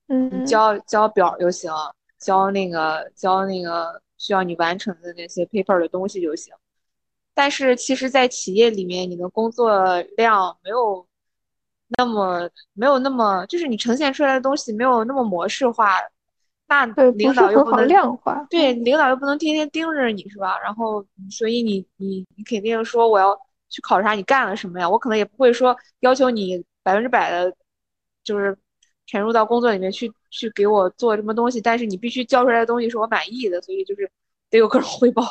[0.07, 1.71] 你嗯，交交表就行，
[2.19, 6.55] 交那个交那个需要你完成的那些 paper 的东西就行。
[7.35, 11.07] 但是其实，在企业里面，你的工作量没有
[11.99, 15.99] 那么没有那么，就是你呈现出来的东西没有那么模式化，
[16.69, 18.47] 那对，领导又不能量化。
[18.51, 20.59] 对，嗯领导又不能天天盯着你是吧？
[20.63, 23.35] 然后所以你你你肯定说我要
[23.71, 24.89] 去考察你干了什么呀？
[24.89, 27.55] 我可能也不会说要求你百分之百的，
[28.23, 28.57] 就是
[29.07, 34.11] 潜入到工作里面去去给我做什么东西，但是你必须交出来的东西是我满意的，所以就是
[34.51, 35.23] 得有各种汇报，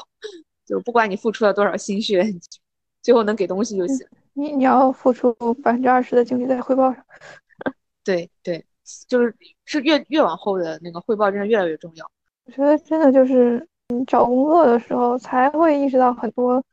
[0.66, 2.24] 就不管你付出了多少心血，
[3.04, 4.08] 最后能给东西就行。
[4.34, 7.06] 你你要付出百分之二十的精力在汇报上。
[8.04, 8.66] 对 对，
[9.08, 12.10] 就是是越越往后的那个汇报真的越来越重要。
[12.46, 16.64] 我觉得真的就是你找工作的时候才会意识到很多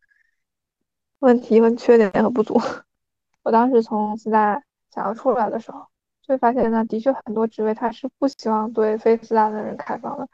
[1.19, 2.61] 问题和缺点和不足。
[3.43, 5.81] 我当时从四大想要出来的时候，
[6.23, 10.27] 就会发现呢，的确很多职位它是不希望对非四大的人开放的，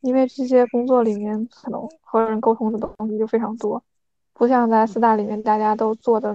[0.00, 3.82] 因为这些工作里面可能和人沟通的东西就非常多，
[4.32, 6.34] 不像在四大里面大家都做的，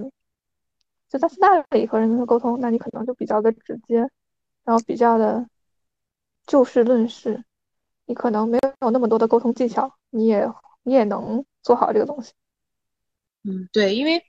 [1.08, 4.08] 就在四大里和人沟通，那你可能就比较的直接，
[4.70, 5.44] 然后比较的
[6.46, 7.42] 就事论事。
[8.06, 10.48] 你可能没有那么多的沟通技巧，你也
[10.84, 12.30] 你也能做好这个东西。
[13.42, 14.24] 嗯，对，因为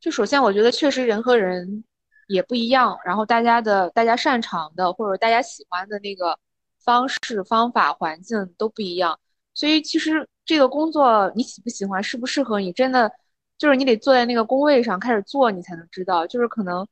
[0.00, 1.84] 就首先我觉得确实人和人
[2.26, 6.36] 也不一样，然后大家的大家擅长的或者大家喜欢的那个
[6.80, 9.16] 方式、方法、环境都不一样，
[9.54, 13.12] 所以其实这个工作你喜不喜欢、适不适合你，真的
[13.58, 16.26] 就是你得坐在那个工位上开始做，你才能知道。
[16.26, 16.84] 就是可能，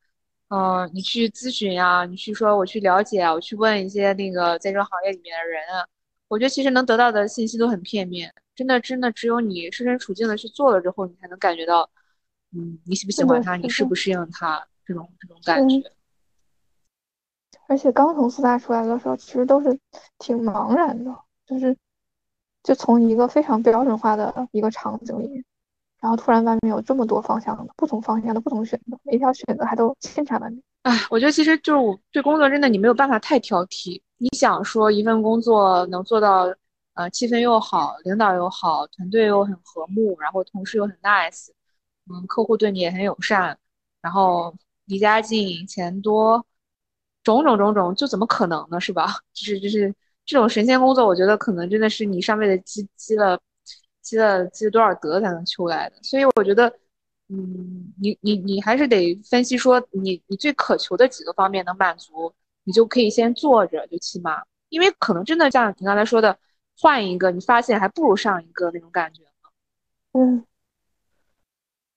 [0.55, 5.87] 嗯、你去咨询呀，你去说我去了解啊，我去问一些那个在这个行业里面的人啊，
[6.29, 8.31] 我觉得其实能得到的信息都很片面。
[8.55, 11.89] 真的，真的只有你设身处境的去做了之后，你才能感觉到，
[12.55, 15.91] 嗯，你喜不喜欢他，你适不适应他，这种这种感嗯觉。
[17.67, 19.81] 而且刚从四大出来的时候，其实都是
[20.19, 21.17] 挺茫然的，
[21.47, 21.75] 就是
[22.63, 25.43] 就从一个非常标准化的一个场景里面，
[26.03, 30.61] 然后突然外面有这么多方向的不同方向的不同选择，每一条选择还都千差万别。
[30.83, 34.03] 哎，我觉得其实就是我对工作真的你没有办法太挑剔。
[34.19, 36.53] 你想说一份工作能做到，
[36.95, 41.51] 呃，气氛又好，领导又好，团队又很和睦，然后同事又很 nice，
[42.11, 43.57] 嗯，客户对你也很友善，
[44.01, 44.53] 然后
[44.87, 46.45] 离家近，钱多，
[47.23, 48.81] 种种种种，就怎么可能呢？
[48.81, 49.07] 是吧？
[49.33, 49.95] 就是就是
[50.27, 53.39] 这种神仙工作，我觉得可能真的是你上辈子积积了
[54.03, 55.97] 积了积了多少德才能出来的。
[56.03, 56.69] 所以我觉得，
[57.29, 62.33] 嗯，你你你还是得分析说你你最渴求的几个方面能满足，
[62.65, 66.37] 你就可以先做着，就起码，因为可能真的像你刚才说的，
[66.79, 69.23] 换一个你发现还不如上一个那种感觉。
[70.13, 70.45] 嗯，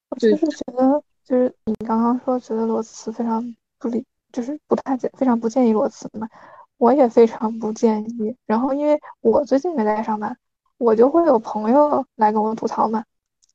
[0.10, 3.44] 我就是觉得，就是你刚刚说觉得裸辞非常
[3.78, 6.30] 不理，就是不太建，非常不建议裸辞嘛。
[6.78, 8.36] 我也非常不建议。
[8.46, 10.38] 然后，因为我最近没在上班，
[10.78, 13.06] 我就会有朋友来跟我吐槽嘛，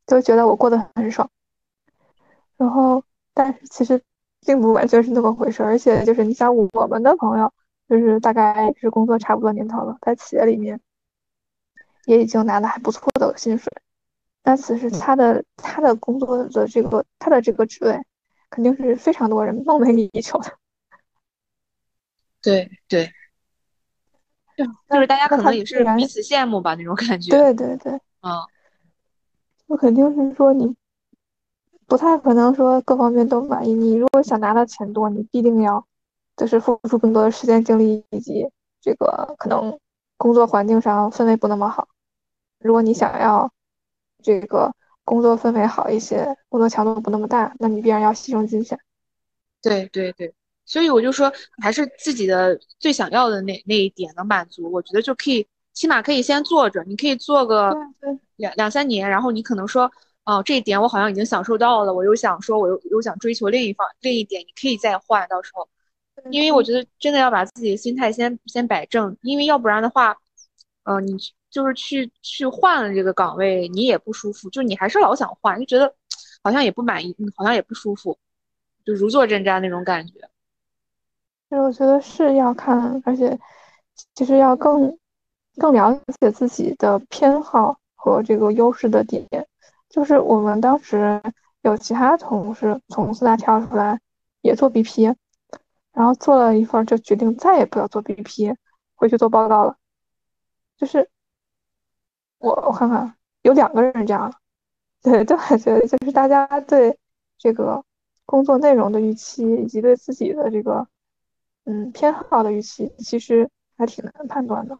[0.07, 1.31] 就觉得我过得很爽。
[2.57, 3.03] 然后，
[3.33, 4.03] 但是其实
[4.47, 5.63] 并不完全是那么回事。
[5.63, 7.53] 而且，就是你想，我们的朋友，
[7.89, 10.81] 就是大概是工作差不多年头了，在企业里面
[12.05, 13.73] 也已经拿的还不错的薪水。
[14.43, 18.01] 那此时他的他的工作的这个他的这个职位，
[18.49, 20.57] 肯定是非常多人梦寐以求的。
[22.43, 23.13] 对 对，
[24.89, 27.31] 就是大家可能也是彼此羡慕吧，那种感觉。
[27.31, 27.93] 对对对，
[28.23, 28.33] 嗯，
[29.67, 30.75] 我肯定是说你
[31.87, 33.73] 不太可能说各方面都满意。
[33.75, 35.85] 你如果想拿到钱多，你必定要
[36.37, 38.49] 就是付出更多的时间精力，以及
[38.81, 39.79] 这个可能
[40.17, 41.89] 工作环境上氛围不那么好。
[42.61, 43.51] 如果你想要。
[44.23, 44.71] 这个
[45.03, 48.79] 工作氛围好一些，工作强度不那么大，那你必然要牺牲金钱。
[49.63, 50.35] 对对对，
[50.71, 56.85] 所以我就说，还是自己的最想要的那那一点能满足，我觉得就可以，起码可以先做着。
[56.85, 57.75] 你可以做个
[58.37, 59.91] 两两三年，然后你可能说，
[60.25, 65.27] 哦，这一点我好像已经享受到了，我又想说，我又又想追求另一方另一点，你可以再换。
[65.29, 65.69] 到时候，
[66.31, 70.17] 因为我觉得真的要把自己的心态先先摆正，因为要不然的话，
[70.85, 71.17] 嗯，你。
[71.51, 75.93] 就是去去换了这个岗位，你也不舒服，就你还是老想换，就觉得
[76.45, 78.17] 好像也不满意，好像也不舒服，
[78.85, 80.31] 就如坐针毡那种感觉。
[81.51, 83.39] 就是我觉得是要看，而且
[84.15, 84.97] 其实要更
[85.57, 89.27] 更了解自己的偏好和这个优势的点。
[89.89, 91.21] 就是我们当时
[91.63, 94.01] 有其他同事从四大跳出来，
[94.41, 95.15] 也做 BP，
[95.93, 98.55] 然后做了一份就决定再也不要做 BP，
[98.95, 99.77] 回去做报告了，
[100.77, 101.11] 就是。
[102.39, 104.33] 我我看看，有两个人这样，
[105.03, 106.99] 对，就感觉得就是大家对
[107.37, 107.85] 这个
[108.25, 110.89] 工作内容的预期，以及对自己的这个
[111.71, 114.77] 嗯偏好的预期，其实还挺难判断的。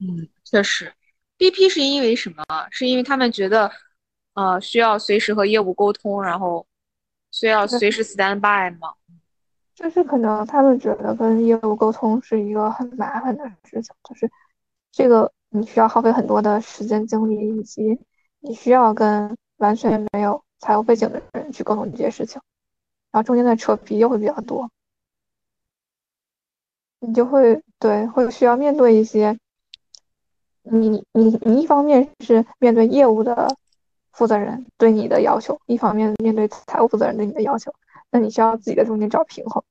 [0.00, 0.92] 嗯，确实
[1.38, 2.44] ，BP 是因为什么？
[2.70, 3.70] 是因为他们觉得
[4.34, 6.66] 呃需要随时和业务沟通，然后
[7.30, 8.92] 需要随时 stand by 吗？
[9.74, 14.30] 就是可能他们觉得跟业务沟通是一个很麻烦的事情，就是
[14.90, 15.32] 这个。
[15.54, 18.00] 你需要耗费很多的时间精力，以及
[18.40, 22.40] 你需要跟完全没有财务背景的人去沟通这些事情，
[23.10, 24.70] 然后中间的扯皮又会比较多，
[27.04, 29.36] 你就会对会需要面对一些，
[30.62, 33.56] 你你你一方面是面对业务的
[34.12, 37.74] 负责人对你的要求，一方面面对财务负责人对你的要求，
[38.10, 39.62] 那你需要自己在中间找平衡。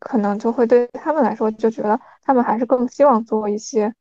[0.00, 3.94] 可能就会对他们来说，就觉得他们还是更希望做一些，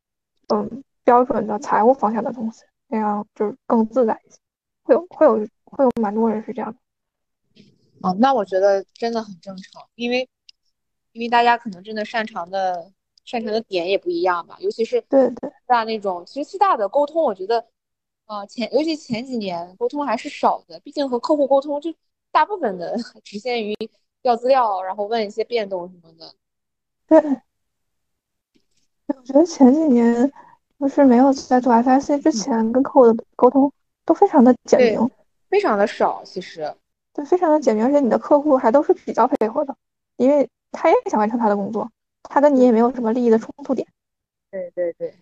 [0.47, 4.37] 嗯，标准的财务方向的东西，那样就是更自在一些。
[4.83, 6.79] 会有会有会有蛮多人是这样的。
[8.01, 10.27] 哦，那我觉得真的很正常，因为
[11.19, 12.91] 因为大家可能真的擅长的
[13.25, 17.65] 擅长的点也不一样吧，尤其是对对大那种，其实四大的沟通，我觉得，
[18.25, 21.93] 呃，前尤其前几年沟通还是少的，毕竟和客户沟通就
[22.31, 23.75] 大部分的 局限于。
[24.23, 26.33] 要资料，然后问一些变动什么的。
[27.07, 27.17] 对，
[29.07, 30.29] 我觉得前几年
[30.77, 33.71] 就是没有在做 FIC 之前，跟客户的沟通
[34.03, 35.09] 都非常的简明，
[35.49, 36.21] 非常的少。
[36.25, 36.75] 其实，
[37.13, 39.73] 对，非常的简明，而且你的客户还都是比较配合的，
[40.17, 41.91] 因为他也想完成他的工作，
[42.23, 43.87] 他跟你也没有什么利益的冲突点。
[44.51, 45.13] 对对对，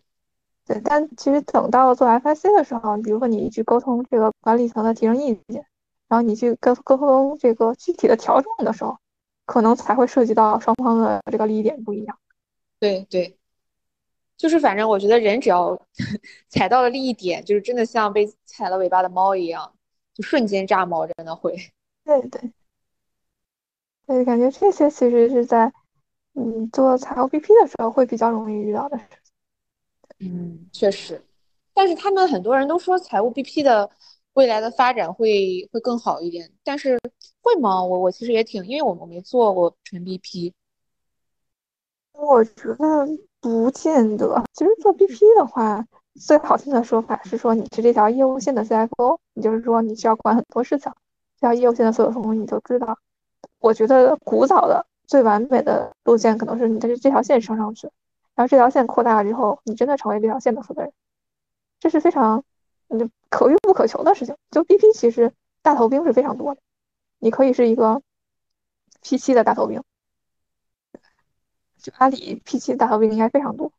[0.66, 0.82] 对。
[0.84, 5.66] 但其实等到做 FIC 的时候，比如说你去沟通这个管理层的提升意见。
[6.10, 8.98] 然后你去沟沟通这个具体的调整的时候，
[9.46, 12.18] 可能才会涉及到双方的这个利益点不一样。
[12.80, 13.38] 对对，
[14.38, 15.78] 就是反正我觉得人只要
[16.48, 19.74] 踩到了利益点，就是真的像被踩了尾巴的猫一样，
[20.14, 21.58] 就瞬间炸毛，真的会。
[22.06, 22.54] 对对，
[24.08, 25.72] 对，感觉这些其实是在
[26.34, 29.04] 嗯做财务 BP 的时候会比较容易遇到的事
[30.20, 30.34] 情。
[30.34, 31.22] 嗯，确实，
[31.74, 33.92] 但是他们很多人都说财务 BP 的。
[34.34, 37.00] 未来的发展会会更好一点，但是
[37.42, 37.84] 会吗？
[37.84, 40.54] 我我其实也挺，因为我我没做过纯 BP，
[42.14, 43.08] 我觉得
[43.42, 44.44] 不见得。
[44.54, 45.84] 其实做 BP 的话，
[46.22, 50.92] 最好听的说法是说你是这条业务线的 CFO，也就是说你需要管很多事情，
[51.42, 53.00] 这条业务线的所有东西你都知道。
[53.60, 57.90] 我觉得古早的最完美的路线可能是你在这条线升上去，
[58.36, 60.94] 然后这条线扩大了之后，你真的成为这条线的负责人，
[61.80, 62.44] 这是非常
[62.88, 63.00] 你。
[63.00, 64.38] 就可遇不可求的事情。
[64.52, 66.62] 就 BP 其实大头兵是非常多的，
[67.20, 68.02] 你可以是一个
[69.04, 69.84] P7 的大头兵，
[71.78, 73.74] 就阿里 P7 大头兵应该非常多，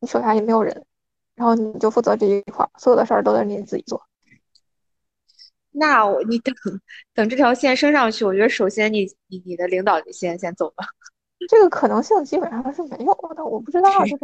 [0.00, 0.84] 你手下也没有人，
[1.36, 4.04] 然后你就负责这一块，所有的事儿都得你自己做。
[5.76, 6.54] 那我你等
[7.14, 10.86] 等这条线升上去，我觉得首先你你你的领导得先先走吧。
[11.48, 14.18] 这个可能性基本上是没有的，我不知道，就是，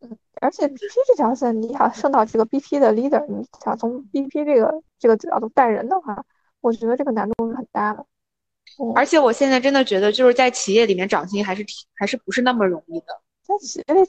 [0.00, 6.24] 嗯，而且 BP 这条线，你想升到这个 BP 的 leader，你想从 BP 这个这个角度带人的话，
[6.60, 8.04] 我觉得这个难度是很大的。
[8.94, 13.06] 而且我现在真的觉得，就是在企业里面涨薪还是挺还是不是那么容易的。
[13.42, 14.00] 在企业里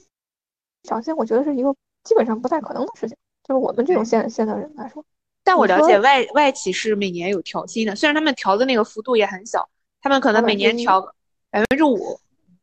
[0.84, 5.06] 涨薪，我觉得是一个基本上不太可能的事情，就是我们这种线线的人来说。
[5.48, 9.70] 但我了解外外企是每年有调薪的，虽然他们调的那个幅度也很小，
[10.02, 11.02] 他们可能每年调
[11.50, 12.20] 百分之五。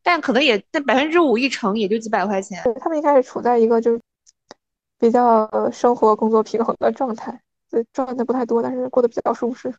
[0.06, 2.62] 但可能也但百分之五一成也就几百块钱。
[2.62, 3.98] 对他们一开始处在一个就是
[4.98, 9.74] 比较生活工作平衡的状态，对赚的不太多，但是过得比较舒适。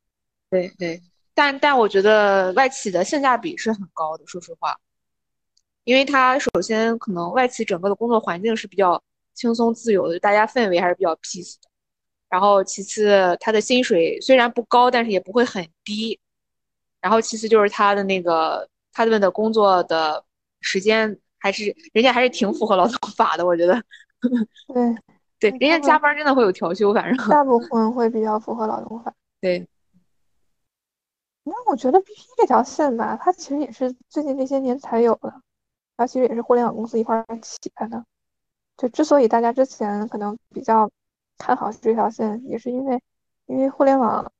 [0.49, 0.99] 对对，
[1.35, 4.75] 但但我觉得外企的性价比是很高的，说实话，
[5.83, 8.99] 因为它首先可能外企整个的工作环境是比较
[9.35, 11.69] 轻松自由的，大家氛围还是比较 peace 的。
[12.29, 16.19] 然后其次，他的薪水虽然不高，但是也不会很低。
[17.01, 18.67] 然后其次就是他的那个。
[18.97, 20.23] 他们的工作的
[20.61, 23.73] 时间还是人家还是挺符合劳动法的，我觉得。
[24.73, 24.95] 对
[25.37, 27.29] 对，人家加班真的会有调休，反正。
[27.29, 29.13] 大部分会比较符合劳动法。
[29.41, 29.67] 对。
[31.43, 35.41] 那我觉得 BP 这条线吧，它其实也是最近这些年才有的，
[35.97, 38.01] 它其实也是互联网公司一块起来的。
[38.77, 40.89] 就之所以大家之前可能比较
[41.37, 43.01] 看好这条线，也是因为
[43.47, 44.31] 因为互联网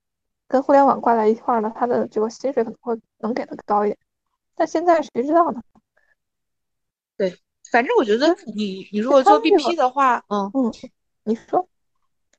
[0.48, 3.98] 跟互联网挂在一块儿呢，它的这个薪水可能会能给的高一点。
[4.56, 5.62] 但现在谁知道呢？
[7.18, 7.38] 对，
[7.72, 10.72] 反正我觉得你你如果做 BP 的话，嗯嗯，
[11.24, 11.68] 你说，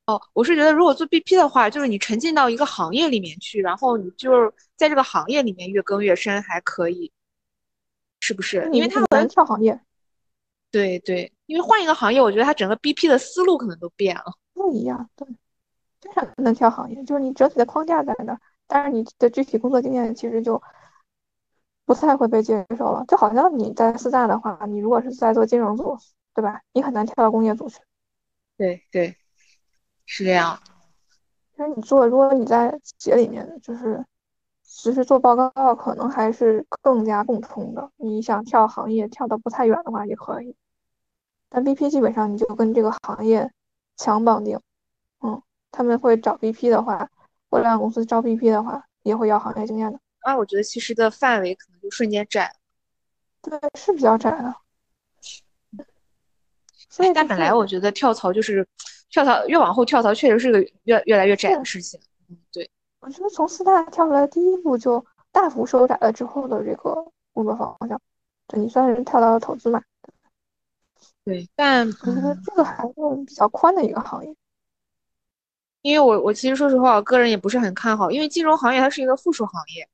[0.06, 7.12] 哦，我是觉得如果做 BP 的话，就是你沉浸到一个行业里面去，然后你就是在这个行业里面越耕越深，还可以，
[8.20, 8.68] 是不是？
[8.72, 9.78] 因为他能跳行业。
[10.70, 14.24] 对对，因为换一个行业，我觉得他整个 BP 的思路可能都变了，
[14.66, 15.08] 不一样。
[15.16, 15.26] 对，
[16.00, 20.62] 非常能跳行业，就是你整体的框架在那，但是你的具体工作经验其实就。
[21.86, 25.96] 不太会被接受了，就好像你在四大的话，你如果是在做金融组，
[26.34, 26.60] 对吧？
[26.72, 27.78] 你很难跳到工业组去。
[28.56, 29.16] 对对，
[30.04, 30.58] 是这样。
[31.54, 34.04] 其实你做，如果你在企业里面，就是
[34.64, 37.92] 其实做报告，可能还是更加共通的。
[37.98, 40.56] 你想跳行业，跳的不太远的话也可以。
[41.48, 43.52] 但 BP 基本上你就跟这个行业
[43.96, 44.58] 强绑定，
[45.20, 45.40] 嗯，
[45.70, 47.08] 他们会找 BP 的话，
[47.50, 49.98] 互联网公司招 BP 的话，也会要行业经验的。
[50.20, 52.52] 啊，我觉得其实的范围可能就瞬间窄，
[53.42, 54.54] 对，是比较窄的。
[56.88, 58.66] 所以，但本来我觉得跳槽就是
[59.10, 62.00] 跳槽，越往后跳槽确实是个越越来越窄的事情。
[62.28, 62.70] 嗯，对。
[63.00, 66.94] 我觉得从四大跳出来第一步就大幅收窄了之后的这个
[67.32, 68.00] 工作方向，
[68.48, 69.80] 对你算是跳到了投资嘛？
[71.26, 72.94] 对，但我觉得这个还是
[73.26, 74.32] 比较宽的一个行业。
[75.82, 79.88] 因为我我其实说实话，我个人也不是很看好，因为金融行业它是一个附属行业。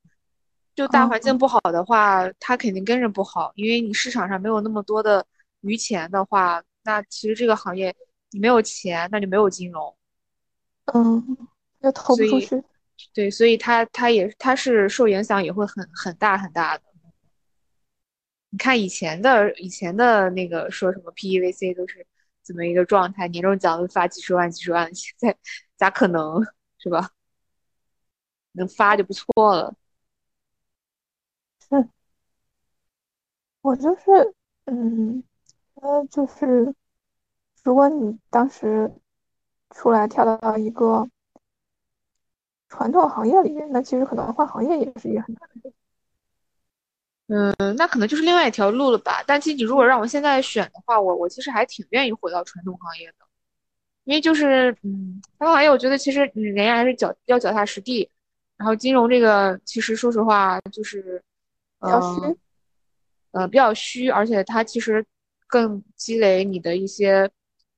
[0.75, 3.51] 就大环境不好的话，它肯定跟着不好。
[3.57, 5.25] 因为你市场上没有那么多的
[5.63, 7.95] 余钱的话，那其实这个行业
[8.31, 9.95] 你没有钱，那就没有金融。
[10.93, 11.37] 嗯，
[11.81, 12.63] 要投不出去。
[13.15, 16.85] 对，所以它它也它是受影响也会很很大很大的。
[18.53, 22.07] 你看以前的以前的那个说什么 PEVC 都是
[22.43, 25.37] 怎么一个状态，年终奖都发几十万几十万，现 在
[25.77, 26.45] 咋可能
[26.79, 27.11] 是吧？
[28.53, 29.27] 能发就不错
[29.57, 29.75] 了。
[33.63, 34.35] 我就是，
[34.67, 35.23] 嗯，
[35.75, 36.75] 呃，就是，
[37.63, 38.93] 如果你当时
[39.71, 41.09] 出来跳到一个
[42.69, 45.73] 传统行业里面，那其实可能换行业也是一个很难的。
[47.33, 49.23] 嗯，那可能就是另外一条路了吧。
[49.27, 53.25] 但其实你如果让我现在选的话，我我其实还挺愿意回到传统行业的，
[54.05, 58.09] 因为就是，嗯，传统行业我觉得其实人家还是脚要脚踏实地，
[58.57, 61.23] 然后金融这个其实说实话就是。
[61.85, 62.39] 比较虚，
[63.33, 65.05] 呃，比较虚，而且它其实
[65.49, 67.29] 更积累你的一些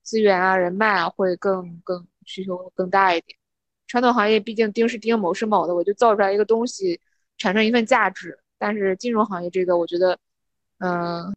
[0.03, 3.35] 资源啊、人脉啊，会更更需求更大一点。
[3.87, 7.01] 传统行业毕竟丁是丁，卯是卯的，我就造出来一个东西，
[7.39, 8.39] 产生一份价值。
[8.59, 10.19] 但是金融行业这个，我觉得，
[10.79, 11.35] 嗯，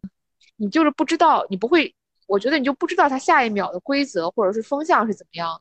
[0.56, 1.94] 你就是不知道，你不会，
[2.26, 5.60] 我觉得你就不知道它下一秒的规则或者是风向是怎么样，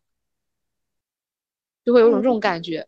[1.83, 2.87] 就会有种这种感觉。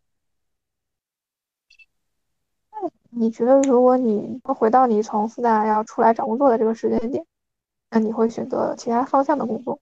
[3.11, 7.26] 你觉得，如果你回到你从四大要出来找工作的这个时间点，
[7.89, 9.80] 那你会选择其他方向的工作？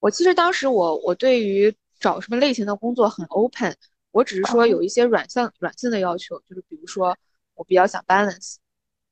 [0.00, 3.74] 我其实当时我我对于找什么类型的工作很 open，
[4.10, 7.16] 我只是说有一些软项软性的要求，就是比如说
[7.54, 8.56] 我比较想 balance，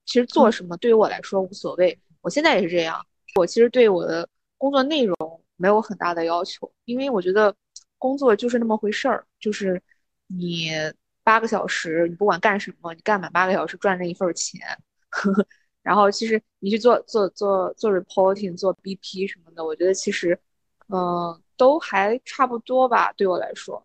[0.04, 3.04] 其实做什么对于我来说无所谓，我现在也是这样，
[3.36, 4.28] 我其实对我的
[4.58, 5.16] 工作内容
[5.56, 7.54] 没有很大的要求，因为我觉得
[7.98, 9.80] 工作就是那么回事儿，就是
[10.26, 10.70] 你
[11.22, 14.60] 八个小时你不管干什么，你干满八个小时赚那一份钱。
[15.82, 20.38] 然后其实你去做做做做 reporting 做 BP 什么的，我觉得其实，
[20.88, 23.84] 嗯，都还差不多吧，对我来说，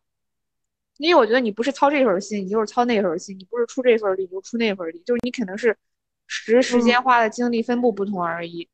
[0.98, 5.78] 因为我觉得你不是操这份心，你就是操那份心，你不是出这份力，你就出那份力，就是你可能是
[6.26, 8.68] 时时间花的精力分布不同而已。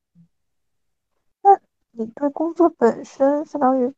[1.42, 1.60] 那
[1.92, 3.94] 你对工作本身，相当于，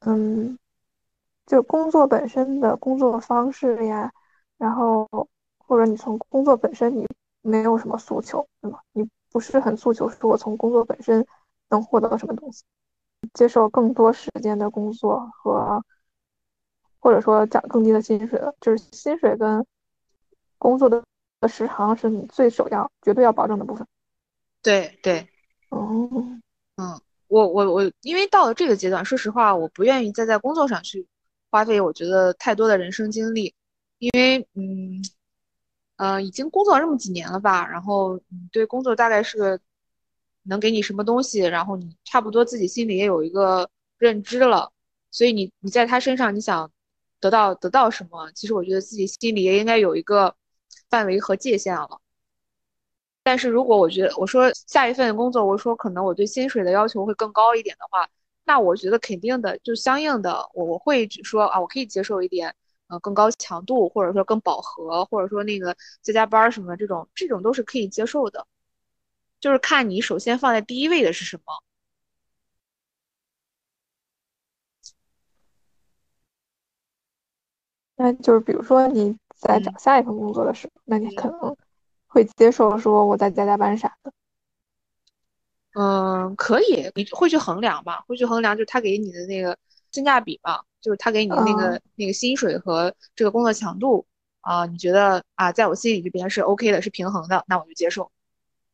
[0.00, 0.58] 嗯，
[1.46, 4.12] 就工作本身的工作方式呀，
[4.58, 5.08] 然后
[5.58, 7.06] 或者你从工作本身你。
[7.48, 8.80] 没有什么诉求，对吗？
[8.90, 11.24] 你不是很诉求，说我从工作本身
[11.70, 12.64] 能获得什么东西，
[13.34, 15.80] 接受更多时间的工作和，
[17.06, 19.64] 或者说涨更低的薪水了，就是薪水跟
[20.58, 21.00] 工作的
[21.46, 23.86] 时长是你最首要、绝对要保证的部分。
[24.60, 25.28] 对对，
[25.68, 26.10] 哦，
[26.78, 31.06] 嗯，我我我，因为到了这个阶段，说实话，我不愿意再在工作上去
[31.48, 33.54] 花费我觉得太多的人生精力，
[33.98, 35.00] 因为嗯。
[35.98, 37.68] 呃，已经工作了这么几年了吧？
[37.68, 39.60] 然后你对工作大概是个
[40.42, 44.72] 能给你什么东西，然后你差不多自己心里也有一个认知了。
[45.12, 46.70] 所以你你在他身上你想
[47.20, 48.30] 得到得到什么？
[48.32, 50.34] 其实我觉得自己心里也应该有一个
[50.90, 52.00] 范围和界限了。
[53.22, 58.08] 但是如果我觉得我说下一份工作，我说可能我对薪水的要求会更高一点的话，
[58.44, 62.54] 那我觉得肯定的就相应的我我会说啊，我可以接受一点。
[62.88, 68.46] 呃，更高强度，或者说更饱和，或者说那个加加班什么，这种这种都是可以接受的，
[69.40, 71.42] 就是看你首先放在第一位的是什么。
[77.96, 81.56] 那就是比如说你在找下一份工作的时候，那你可能
[82.06, 84.12] 会接受说我在加加班啥的。
[85.74, 88.04] 嗯，可以，你会去衡量吧？
[88.06, 89.56] 会去衡量，就是他给你的那个
[89.90, 90.62] 性价比吧。
[90.80, 94.06] 就是他给你的那个那个薪水和这个工作强度
[94.40, 98.08] 啊，你觉得啊，在我心里这边是 OK 的，是平衡的，那我就接受，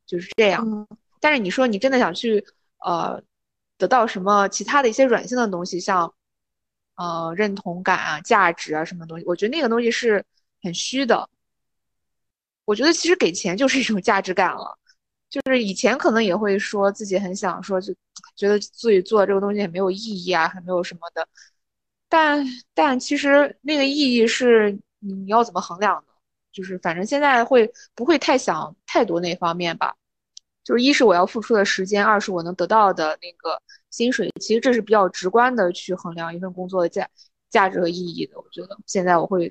[0.04, 0.86] 就是这样。
[1.20, 2.44] 但是你说你真的想去
[2.84, 3.22] 呃
[3.78, 6.12] 得到什么其他的一些软性的东西，像
[7.02, 10.24] 呃认同感啊、价值啊什么东西，我觉得那个东西是
[10.62, 11.28] 很虚的。
[12.64, 14.78] 我觉得其实给钱就是一种价值感了，
[15.28, 17.92] 就是以前可能也会说自己很想说，就
[18.36, 21.26] 觉得自己做这个东西很没有意义啊，很没有什么的。
[22.08, 26.12] 但但其实那个意义是你要怎么衡量的？
[26.52, 29.96] 就是反正现在会不会太想太多那方面吧？
[30.62, 33.60] 就是一是我要付出的时间，二是我能得到的那个
[33.92, 37.08] 薪水，其实这是比较直观的去衡量一份工作的价
[37.50, 38.36] 价值和意义的。
[38.36, 39.48] 我觉得现在我会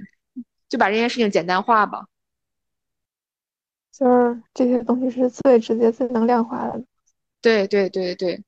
[0.67, 2.05] 就把这件事情简单化吧，
[3.93, 6.83] 就是这些东西是最直接、最能量化的。
[7.39, 8.43] 对对对对。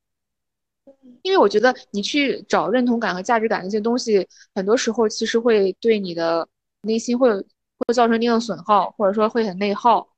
[1.21, 6.47] 因为我觉得你去找认同感和价值感那些东西，很多时候其实会对你的
[6.81, 10.09] 内心会会造成一定的损耗，或者说会很内耗。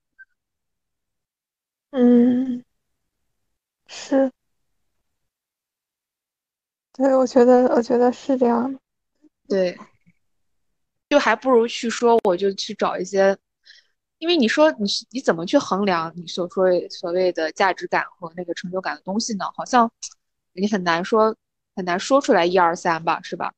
[1.92, 2.64] 嗯，
[3.88, 4.32] 是，
[6.98, 8.80] 对，我觉得，我觉得是这样。
[9.48, 9.78] 对，
[11.10, 13.38] 就还不如去说，我就去找一些，
[14.18, 19.46] 因为你说你你怎么去衡量你所说所谓的价值感和那个成就感的东西呢？
[19.56, 19.92] 好像。
[20.58, 21.36] 你很难说，
[21.76, 23.52] 很难说出来一二三吧，是吧？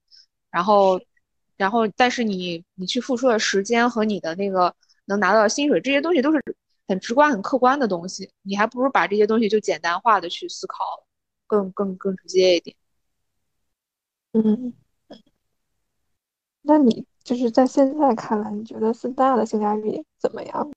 [0.49, 0.99] 然后，
[1.55, 4.73] 然后，但是你你去付出的时间和你的那个
[5.05, 6.43] 能拿到薪水，这些东西都是
[6.87, 8.31] 很直观、很客观的东西。
[8.41, 10.83] 你还不如把这些东西就简单化的去思考，
[11.45, 12.75] 更更更直接一点。
[14.33, 14.73] 嗯，
[16.61, 20.71] 那你就是在现在看来，你觉得四大的性价比怎么样？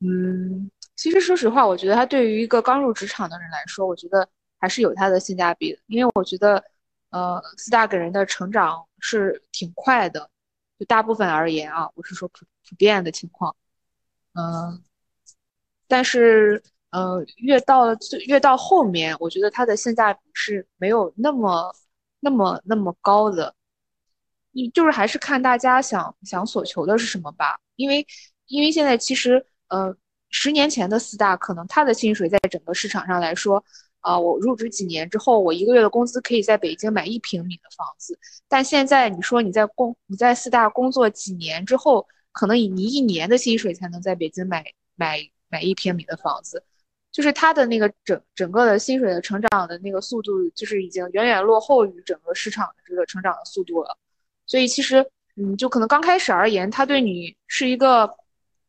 [0.00, 4.28] 嗯，其实说实话，我觉得它对于一个刚入职场的人来说，我觉得。
[4.60, 6.64] 还是有它的性价比的，因为我觉得，
[7.10, 10.30] 呃，四大给人的成长是挺快的，
[10.78, 13.54] 就大部分而言啊，我是说普普遍的情况，
[14.32, 14.82] 嗯，
[15.86, 17.94] 但是，呃，越到
[18.26, 21.70] 越到后面，我觉得它的性价比是没有那么
[22.24, 23.54] 那么那么高的，
[24.50, 28.06] 你就是还是看大家想想所求的是什么吧，因为
[28.46, 29.94] 因为现在其实，呃，
[30.30, 33.64] 十年前的四大可能他的薪水在整个市场上来说。
[34.04, 38.18] 啊，我入职几年之后，我一个月的工资可以在北京买一平米的房子。
[38.46, 44.62] 但现在你说你在工你在四大工作几年之后，可能以你一年的薪水才能在北京买
[44.94, 46.62] 买买一平米的房子，
[47.14, 53.96] 就是他的那个整整个的薪水的成长的那个速度，就是已经远远落后于整个市场的这个成长的速度了。
[54.46, 55.06] 所以其实，
[55.36, 58.10] 嗯，就可能刚开始而言，它对你是一个，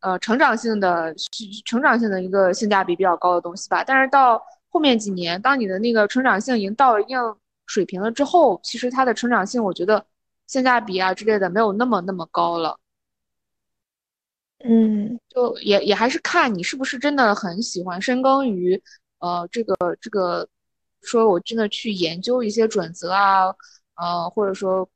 [0.01, 1.15] 呃，成长性的、
[1.65, 3.83] 成长性的一个性价比比较高的东西吧。
[3.83, 4.39] 但是到
[4.69, 7.17] 后面几年，当你的那个成长性已经到了一定
[7.65, 10.05] 水平了之后，其实它的成长性，我觉得
[10.45, 12.77] 性价比啊之类的没有那么那么高了。
[14.63, 18.81] 嗯，就也也还是看你是不是真的很喜欢深耕于，
[19.19, 20.47] 呃，这个这个，
[21.01, 23.53] 说我真的去研究一些准则啊，
[23.95, 24.87] 呃，或者说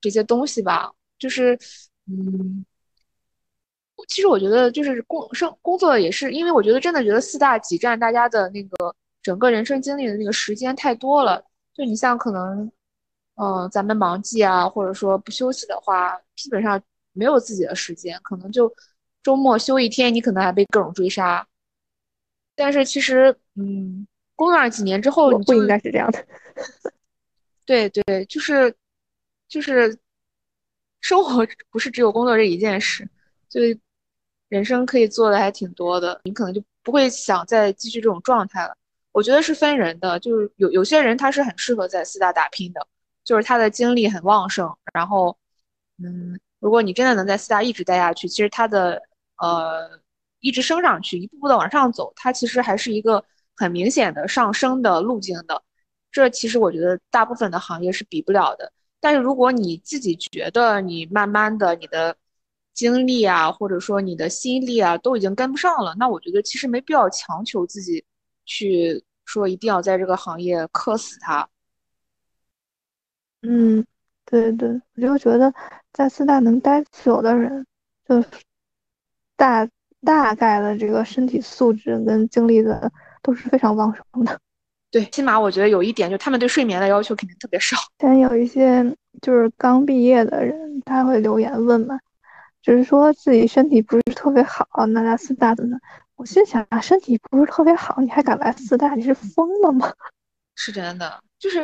[0.00, 1.58] 这些东西吧，就是，
[2.06, 2.64] 嗯，
[4.08, 11.42] 其实我觉得就是工生工作也是，因为我觉得真的觉得四大挤占大家的那个整个人生经历的那个时间太多了，
[11.72, 12.70] 就你像可能，
[13.36, 16.80] 呃，咱们忙季啊，或者说不休息的话，基本上
[17.18, 18.72] 没有自己的时间，可能就。
[19.20, 21.46] 周末休一天，你可能还被各种追杀。
[22.54, 26.24] 但是其实，嗯，工作了几年之后，你不应该是这样的。
[27.66, 28.74] 对对，就是
[29.48, 29.98] 就是
[31.00, 33.06] 生活不是只有工作这一件事，
[33.50, 33.60] 就
[34.48, 36.18] 人生可以做的还挺多的。
[36.24, 38.74] 你可能就不会想再继续这种状态了。
[39.12, 42.86] 我觉得是分人的，就是有有些人他是很适合在四大打拼的，
[43.24, 44.74] 就是他的精力很旺盛。
[44.94, 45.36] 然后，
[45.98, 49.02] 嗯，如果你真的能在四大一直待下去，其实它的。
[49.40, 49.88] 呃，
[50.40, 55.62] 一直升上去，一步步的往上走，它其实还是一个很明显的上升的路径的。
[56.10, 58.72] 这其实我觉得大部分的行业是比不了的。
[58.98, 62.16] 但是如果你自己觉得你慢慢的你的
[62.74, 68.04] 精力啊，或者说你的心力啊，都已经跟不上了，那我觉得其实没必要强求自己
[68.44, 71.48] 去说一定要在这个行业磕死它。
[73.42, 73.86] 嗯，
[74.24, 75.54] 对对，我就觉得
[75.92, 77.66] 在四大能待久的人，
[78.08, 78.24] 就。
[79.36, 79.68] 大
[80.04, 82.90] 大概的这个身体素质跟精力的
[83.22, 84.36] 都是非常旺盛的，
[84.90, 87.76] 对，起码我觉得有一点，就他们对睡眠的要求肯定特别少。
[87.96, 88.84] 但有一些
[89.22, 91.96] 就是刚毕业的人，他会留言问嘛，
[92.60, 95.78] 就是说自己身体不是特别好，那来四大怎么？
[96.16, 98.96] 我心想啊，身体不是特别好，你还敢来四大？
[98.96, 99.92] 你是疯了吗？
[100.56, 101.60] 是真的，就是，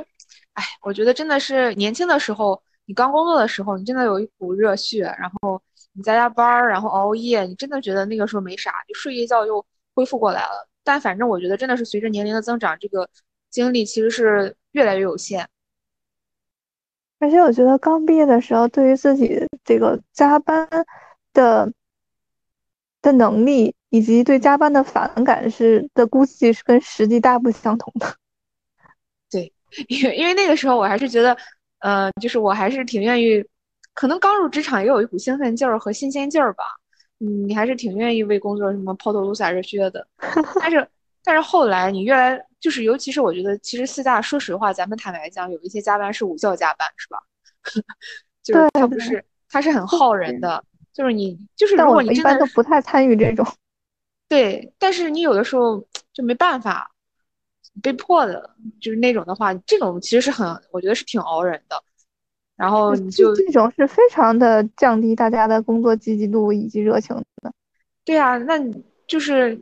[0.52, 5.60] 哎，我觉得真的是年轻的时候，你刚工作的时候，你真的有一股热血，然后。
[5.96, 9.64] 你加加班儿，然后熬熬夜，你真的觉得那个时候没啥，就睡一觉又
[9.94, 10.68] 恢复过来了。
[10.82, 13.08] 但反正我觉得真的是随着年龄的增长，这个
[13.48, 15.48] 精力其实是越来越有限。
[17.20, 20.68] 而且我觉得刚毕业的时候，对于自己这个加班
[21.32, 21.72] 的
[23.00, 28.16] 的能力以及对加班的反感是的估计是跟实际大不相同的。
[29.30, 29.52] 对，
[29.86, 31.36] 因为因为那个时候我还是觉得，
[31.84, 33.44] 呃，就是我还是挺愿意。
[33.92, 36.64] 可能刚入职场也有一股兴奋劲儿和新鲜劲儿吧，
[37.20, 40.04] 嗯，你还是挺愿意为工作什么抛头颅洒热血的。
[40.58, 40.88] 但是，
[41.22, 47.18] 但是后来你越来就是，尤其是我觉得，其实四大，说实话，咱们坦白讲，有一些加班是无效加班，是吧？
[48.42, 50.64] 就是他不是，他是很耗人的。
[50.94, 53.46] 就是你，就是如果你一般都不太参与这种。
[54.28, 56.90] 对，但是你有的时候就没办法，
[57.82, 58.50] 被迫的，
[58.80, 61.82] 就是那种的话，这种其实是很，我觉得是挺熬人的。
[62.56, 67.52] 然后你就这种是非常的降低大家的工作积极度以及热情的。
[68.04, 69.60] 对啊，那你就是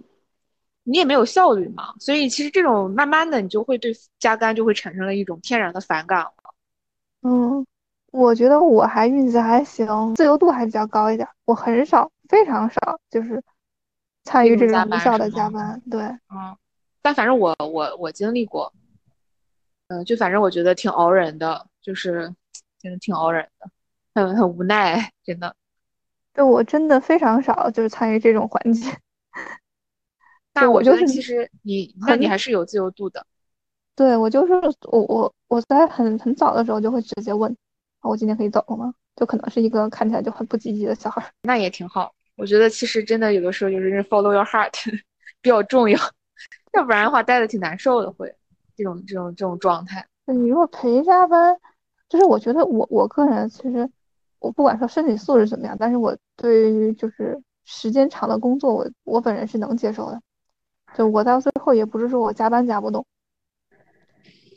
[0.84, 6.32] 你也没有效率嘛，所以其实这种慢慢的你就会对加班就会产生了一种天然的反感了。
[7.22, 7.64] 嗯，
[8.10, 13.42] 我觉得我还运气还行，自由度还比较高一点，我很少，非常少，就是
[14.24, 15.80] 参与这种无效的加班。
[15.90, 16.54] 对，嗯，
[17.02, 18.72] 但反正我我我经历过，
[19.88, 22.34] 嗯，就反正我觉得挺熬人的，就是。
[22.82, 23.70] 真的挺熬人的，
[24.12, 25.54] 很很无奈，真的。
[26.34, 28.90] 对我真的非常少，就是参与这种环节。
[30.52, 33.24] 但我觉得，其实你那你还是有自由度的。
[33.94, 34.52] 对我就是
[34.88, 37.56] 我我我在很很早的时候就会直接问，
[38.00, 38.92] 我今天可以走了吗？
[39.14, 41.32] 就可能是一个看起来就很不积极的小孩。
[41.42, 44.72] 那也挺好，我觉得其实真的有的时候就是 follow your heart
[45.40, 45.96] 比较重要，
[46.72, 48.34] 要不然的话待的挺难受的，会
[48.76, 50.06] 这种这种这种状态。
[50.26, 51.58] 你如果陪加班。
[52.08, 53.90] 就是我觉得我我个人其实
[54.38, 60.20] 我不管说身体素质怎么样，但是我对于就是时间长的工作，我我本人是能接受的。
[60.94, 63.06] 就我到最后也不是说我加班加不动，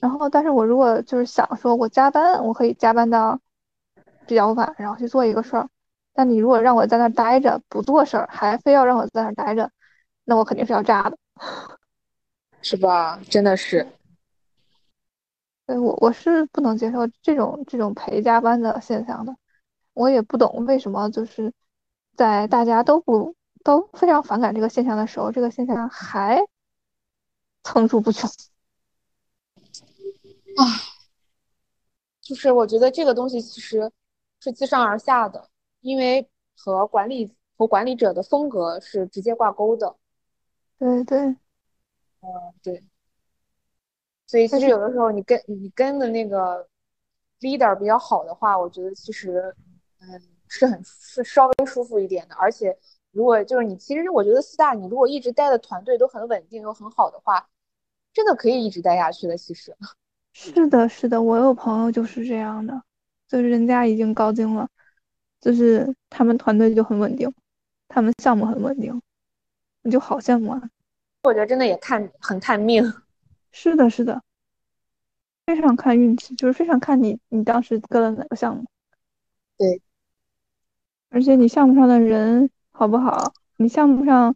[0.02, 3.40] 然后但是我如果就是想说我加班，我可以加班到
[4.28, 5.70] 比较晚，然后去做一个事儿。
[6.14, 9.72] 但你如果让我在那待着不做事儿，还非要让我在那待着，
[10.26, 11.18] 那我肯定是要炸的，
[12.68, 13.22] 是吧？
[13.30, 13.88] 真的是。
[15.68, 19.36] 对我我是不能接受这种这种陪加班的现象的，
[19.94, 21.54] 我也不懂为什么就是
[22.16, 26.44] 在大家都不都非常反感这个现象的时候，这个现象还
[27.62, 28.28] 层出不穷。
[30.58, 30.66] 啊，
[32.20, 33.92] 就是我觉得这个东西其实
[34.40, 35.50] 是自上而下的，
[35.82, 39.96] 因为和管理和管理者的风格是直接挂钩的。
[40.78, 41.36] 对对，
[42.26, 42.84] 嗯，对。
[44.26, 46.68] 所以其实有的时候你跟你跟的那个
[47.42, 49.56] leader 比较好的话，我觉得其实
[50.00, 52.36] 嗯是很是稍微舒服一点的。
[52.36, 52.76] 而且
[53.12, 57.48] 如果就是你其实我觉得四大你如果一直待的团队都很稳定又很好的话，
[58.14, 59.38] 真的可以一直待下去的。
[59.38, 59.76] 其实
[60.34, 62.82] 是的，是的，我有朋友就是这样的，
[63.28, 64.68] 就是人家已经高精了，
[65.40, 67.32] 就是他们团队就很稳定，
[67.88, 69.00] 他们项目很稳定，
[69.84, 70.62] 你就好羡慕啊。
[71.26, 72.84] 我觉得真的也看很看命。
[73.52, 74.22] 是的，是的，
[75.46, 78.66] 非常看运气，就是非常看你你当时跟了哪个项目。
[79.58, 79.82] 对，
[81.10, 83.34] 而且你项目上的人好不好？
[83.58, 84.36] 你项目上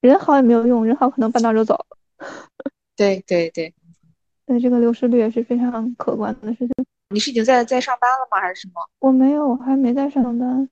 [0.00, 1.96] 人好也没有用，人好可能半道就走了。
[2.96, 3.74] 对对对，
[4.46, 6.70] 对，这个流失率也是非常可观的事情。
[7.08, 8.40] 你是已经在在上班了吗？
[8.40, 8.74] 还是什么？
[9.00, 10.68] 我没有，我还没在上班，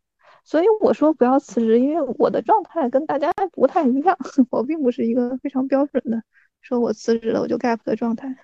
[0.49, 4.17] 所以我说不要辞职，因为我的状态跟大家不太一样，
[4.49, 6.23] 我并不是一个非常标准的。
[6.63, 8.35] 说我辞职了，我就 gap 的状态。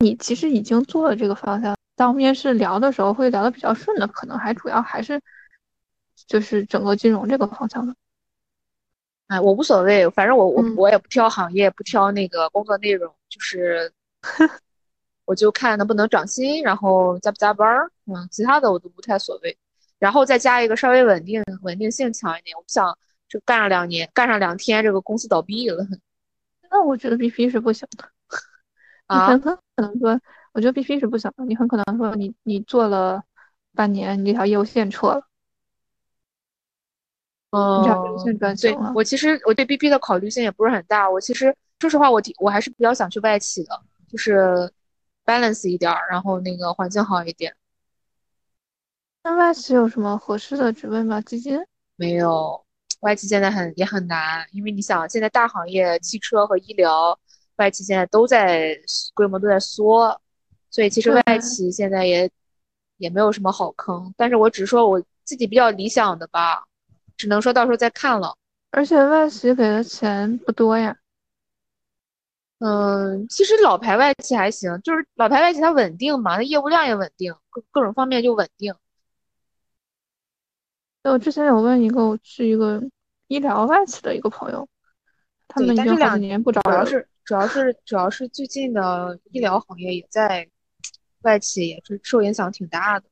[0.00, 5.18] 你其实已经做了这个方向，当面试聊的时候会聊的比较顺的，可能还主要还是
[6.26, 7.94] 就是整个金融这个方向的。
[9.28, 13.90] 哎，我无所谓，反正我我我也不挑行业，不挑那个工作内容，就是
[15.24, 19.56] 我就看能不能涨薪，然后加不加班儿，嗯，其他的我都不太所谓。
[19.98, 22.96] 然后再加一个稍微稳定、稳定性强一点，我不想
[23.28, 25.86] 就干上两年，干上两天这个公司倒闭了。
[26.70, 28.08] 那我觉得 BP 是不行的，
[29.08, 30.20] 你很可能说，
[30.52, 33.22] 我觉得 BP 是不行的，你很可能说你你做了
[33.74, 35.22] 半年，你这条业务线撤了，
[37.50, 38.92] 嗯，这条业务线转型了。
[38.94, 44.70] 我其实我对 BP 的考虑性也不是很大，我其实说实话，我我还是比较想去外企的，就是
[45.24, 47.54] balance 一点，然后那个环境好一点。
[49.26, 51.20] 那外企有什么合适的职位吗？
[51.20, 51.58] 基金？
[51.96, 52.64] 没有。
[53.00, 57.18] 外企现在很也很难，因为你想，现在大行业汽车和医疗，
[57.56, 58.78] 外企现在都在
[59.14, 60.20] 规模都在缩，
[60.70, 62.30] 所以其实外企现在也
[62.98, 64.14] 也没有什么好坑。
[64.16, 66.64] 但是我只说我自己比较理想的吧，
[67.16, 68.32] 只能说到时候再看了。
[68.70, 70.96] 而且外企给的钱不多呀。
[72.60, 78.72] 嗯，其实老牌外企还行，就是老牌外企它稳定嘛，它业务量也稳定，各各种方面就稳定。
[81.10, 82.82] 我之前有问一个，我是一个
[83.28, 84.68] 医疗外企的一个朋友，
[85.48, 86.70] 他们已经好几年不招了。
[86.70, 90.48] 主要是主要是主要是最近的医疗行业也在
[91.22, 93.06] 外企也是受影响挺大的。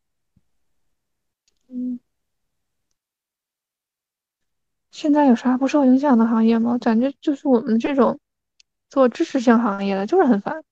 [1.69, 1.99] 嗯，
[4.91, 6.79] 现在有啥不受影响的行业吗？
[6.79, 8.19] 感觉就是我们这种
[8.89, 10.63] 做知识性行业的，就是很烦。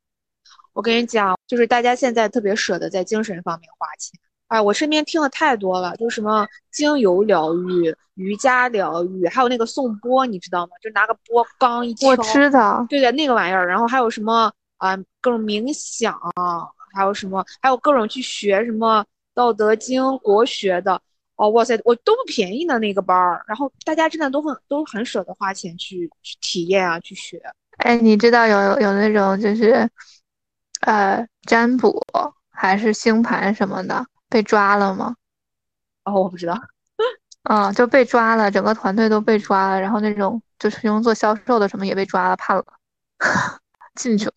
[0.73, 4.19] 我跟你讲，就是大家现在特别舍得在精神方面花钱。
[4.53, 10.73] 哎，我身边听的太多了，就什么精油疗愈、瑜伽疗愈，还有那个颂钵，你知道吗？
[10.83, 13.67] 就拿个钵刚一敲，我知道，对的，那个玩意儿。
[13.67, 16.21] 然后还有什么啊，各种冥想，
[16.95, 21.01] 还有什么，还有各种去学什么道德经、国学的。
[21.37, 23.43] 哦，哇塞，我都不便宜的那个班儿。
[23.49, 27.41] 然后大家真的都很都很舍得花钱去去体验啊，去学。
[27.79, 29.89] 哎，你知道有有那种就是，
[30.83, 31.99] 呃，占卜
[32.51, 34.05] 还是星盘什么的。
[34.33, 35.15] 被抓了吗？
[36.05, 36.59] 哦，我不知道。
[37.43, 42.65] 啊， 就被抓了，整个团队都被抓了，然后那种就是用做销售的什么也被抓了，判了，
[43.95, 44.35] 进去了，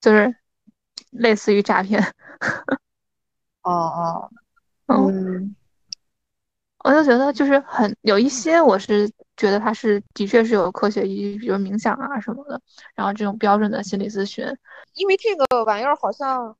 [0.00, 0.36] 就是
[1.10, 2.00] 类似于诈骗。
[3.62, 4.30] 哦
[4.86, 5.56] 哦，嗯，
[6.84, 12.60] 我就觉得就是很有一些，我是觉得他是的确是有科学依据，比如冥想啊什么的，
[12.94, 14.46] 然后这种标准的心理咨询，
[14.94, 16.56] 因为这个玩意儿好像。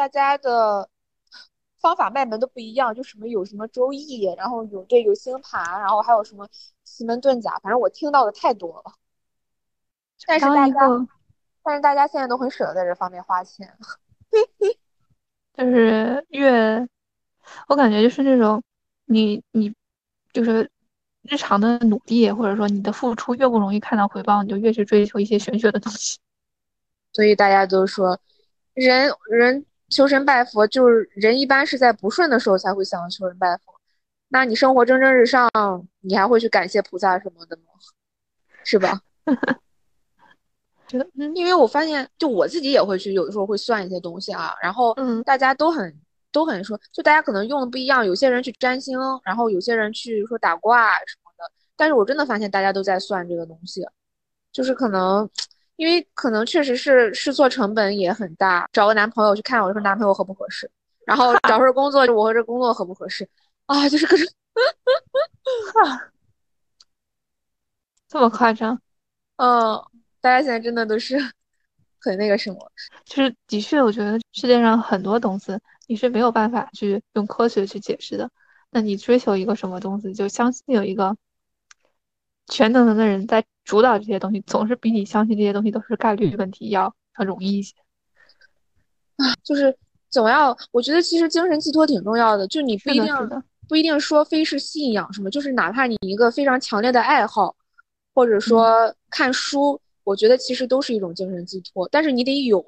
[0.00, 0.88] 大家的
[1.78, 6.48] 方法卖门都不一样，就什么有什么周易，然后有对有星盘，然后还有什么
[6.84, 8.94] 奇门遁甲，反正我听到的太多了。
[10.26, 10.74] 但是大家，
[11.62, 13.76] 但是大家现在都很舍得在这方面花钱。
[15.52, 16.88] 就是越，
[17.68, 18.62] 我感觉就是那种
[19.04, 19.74] 你你
[20.32, 20.70] 就是
[21.24, 26.18] 日常的努力，或者说你的付出越不容易看到回报，你就越去追求一些玄学的东西。
[27.12, 28.18] 所以大家都说
[28.72, 29.66] 人人。
[29.90, 33.74] 求神拜佛，就是人一般是在不顺的时候才会想求神拜佛。
[34.28, 35.50] 那你生活蒸蒸日上，
[36.00, 37.64] 你还会去感谢菩萨什么的吗？
[38.64, 39.00] 是吧？
[40.86, 44.54] 觉得，因为我发现，就我自己也会去，有的时候会算一些东西啊。
[44.62, 46.00] 然后，嗯，大家都很
[46.32, 48.04] 都很说，就大家可能用的不一样。
[48.04, 51.44] 有些人去占星，然后有些人去说打卦什么的，
[51.76, 53.86] 但是我真的发现大家都在算这个东西，
[54.52, 55.28] 就是可能，
[55.80, 58.68] 因为可能确实是试错成本也很大。
[58.70, 60.70] 找个男朋友去看我说男朋友合不合适，
[61.06, 63.26] 然后找份工作我和这工作合不合适
[63.64, 64.26] 啊，就是各种，
[65.72, 66.10] 哈，
[68.06, 68.78] 这么夸张？
[69.36, 69.82] 嗯，
[70.20, 71.16] 大家现在真的都是
[71.98, 72.70] 很那个什么，
[73.06, 78.30] 就是的确，我觉得世界上很多东西你是没有办法去用科学去解释的。
[78.70, 81.16] 那你追求一个什么东西，就相信有一个
[82.48, 87.74] 全能的人在主导这些东西，总是比你相信这些东西都是概率问题要要容易一些。
[89.16, 89.76] 啊， 就是
[90.08, 93.14] 总要，我觉得其实精神寄托挺重要的，就你不一定
[93.68, 97.54] 不一定说非是信仰什么，就是哪怕你一个非常强烈的爱好，
[98.14, 101.88] 或者说看书，我觉得其实都是一种精神寄托。
[101.92, 102.64] 但是你得有，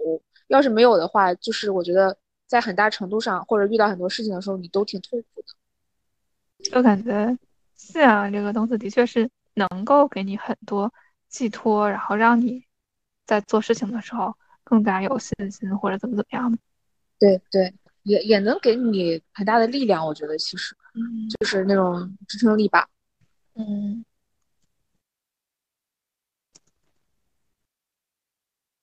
[0.46, 2.16] 要是没有的话，就是我觉得
[2.46, 6.76] 在很大程度上，或者遇到很多事情的时候，你都挺痛苦的。
[6.78, 7.36] 我感觉
[7.74, 10.92] 信仰这个东西的确是能够给你很多
[11.28, 12.64] 寄托，然后让你
[13.26, 14.34] 在做事情的时候
[14.64, 16.58] 更加有信心，或者怎么怎么样的。
[17.18, 17.72] 对对，
[18.02, 20.04] 也也能给你很大的力量。
[20.04, 22.88] 我觉得其实，嗯，就是那种支撑力吧。
[23.54, 24.04] 嗯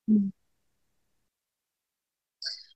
[0.07, 0.31] 嗯，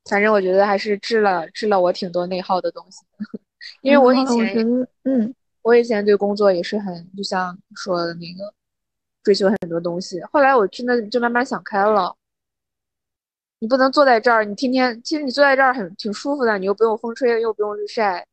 [0.09, 3.05] 反正我觉得还是治了治了我挺多内耗的东西。
[3.81, 4.65] 因为我以前，
[5.03, 5.33] 嗯，
[5.63, 8.53] 我以前对工作也是很，就像说的那个，
[9.23, 10.21] 追求很多东西。
[10.31, 12.15] 后来我真的就慢慢想开了，
[13.59, 18.27] 你不能坐在这儿，你天天，其实你坐在这儿很挺舒服的，你又不用风吹，又不用日晒，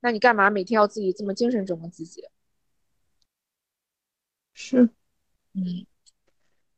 [0.00, 2.22] 那你干嘛每天要自己这么精神折磨自己？
[4.52, 4.88] 是，
[5.54, 5.86] 嗯，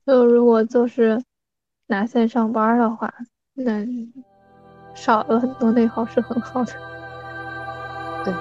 [0.06, 1.20] 就如果就是
[1.88, 3.12] 拿线上班的话，
[3.54, 3.84] 那
[4.94, 6.72] 少了很多内耗是很好的。
[8.24, 8.32] 对，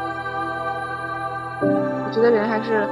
[1.61, 2.87] 我觉得人还是，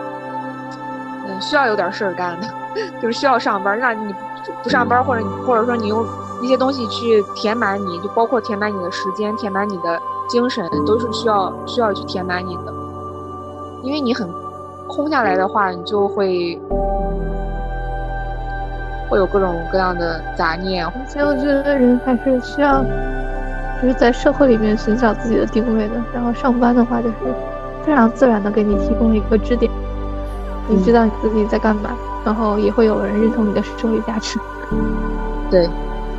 [1.25, 2.47] 嗯，需要有点事儿干的，
[3.01, 3.79] 就是需要上班。
[3.79, 4.13] 那你
[4.61, 6.05] 不上班，或者你或者说你用
[6.41, 9.99] 一些东西去填满你，就包括填满你的时间，填满你的
[10.29, 12.73] 精神，都是需要需要去填满你的。
[13.81, 14.29] 因为你很
[14.87, 16.59] 空下来的话，你就会
[19.09, 20.85] 会有各种各样的杂念。
[21.07, 22.83] 所以我觉得人还是需要。
[23.81, 27.15] 就是在社会里面寻找自己的定位的，然后上班的话就是
[27.85, 29.71] 非常自然的给你提供一个支点，
[30.67, 31.91] 你知道你自己在干嘛，
[32.25, 34.39] 然后也会有人认同你的社会价值。
[35.51, 35.69] 对，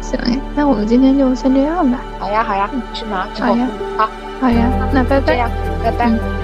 [0.01, 1.99] 行哎，那我们今天就先这样吧。
[2.19, 3.27] 好呀，好呀，是吗？
[3.41, 4.09] 好呀，好，
[4.41, 5.51] 好呀，那拜拜。
[5.83, 6.44] 拜拜。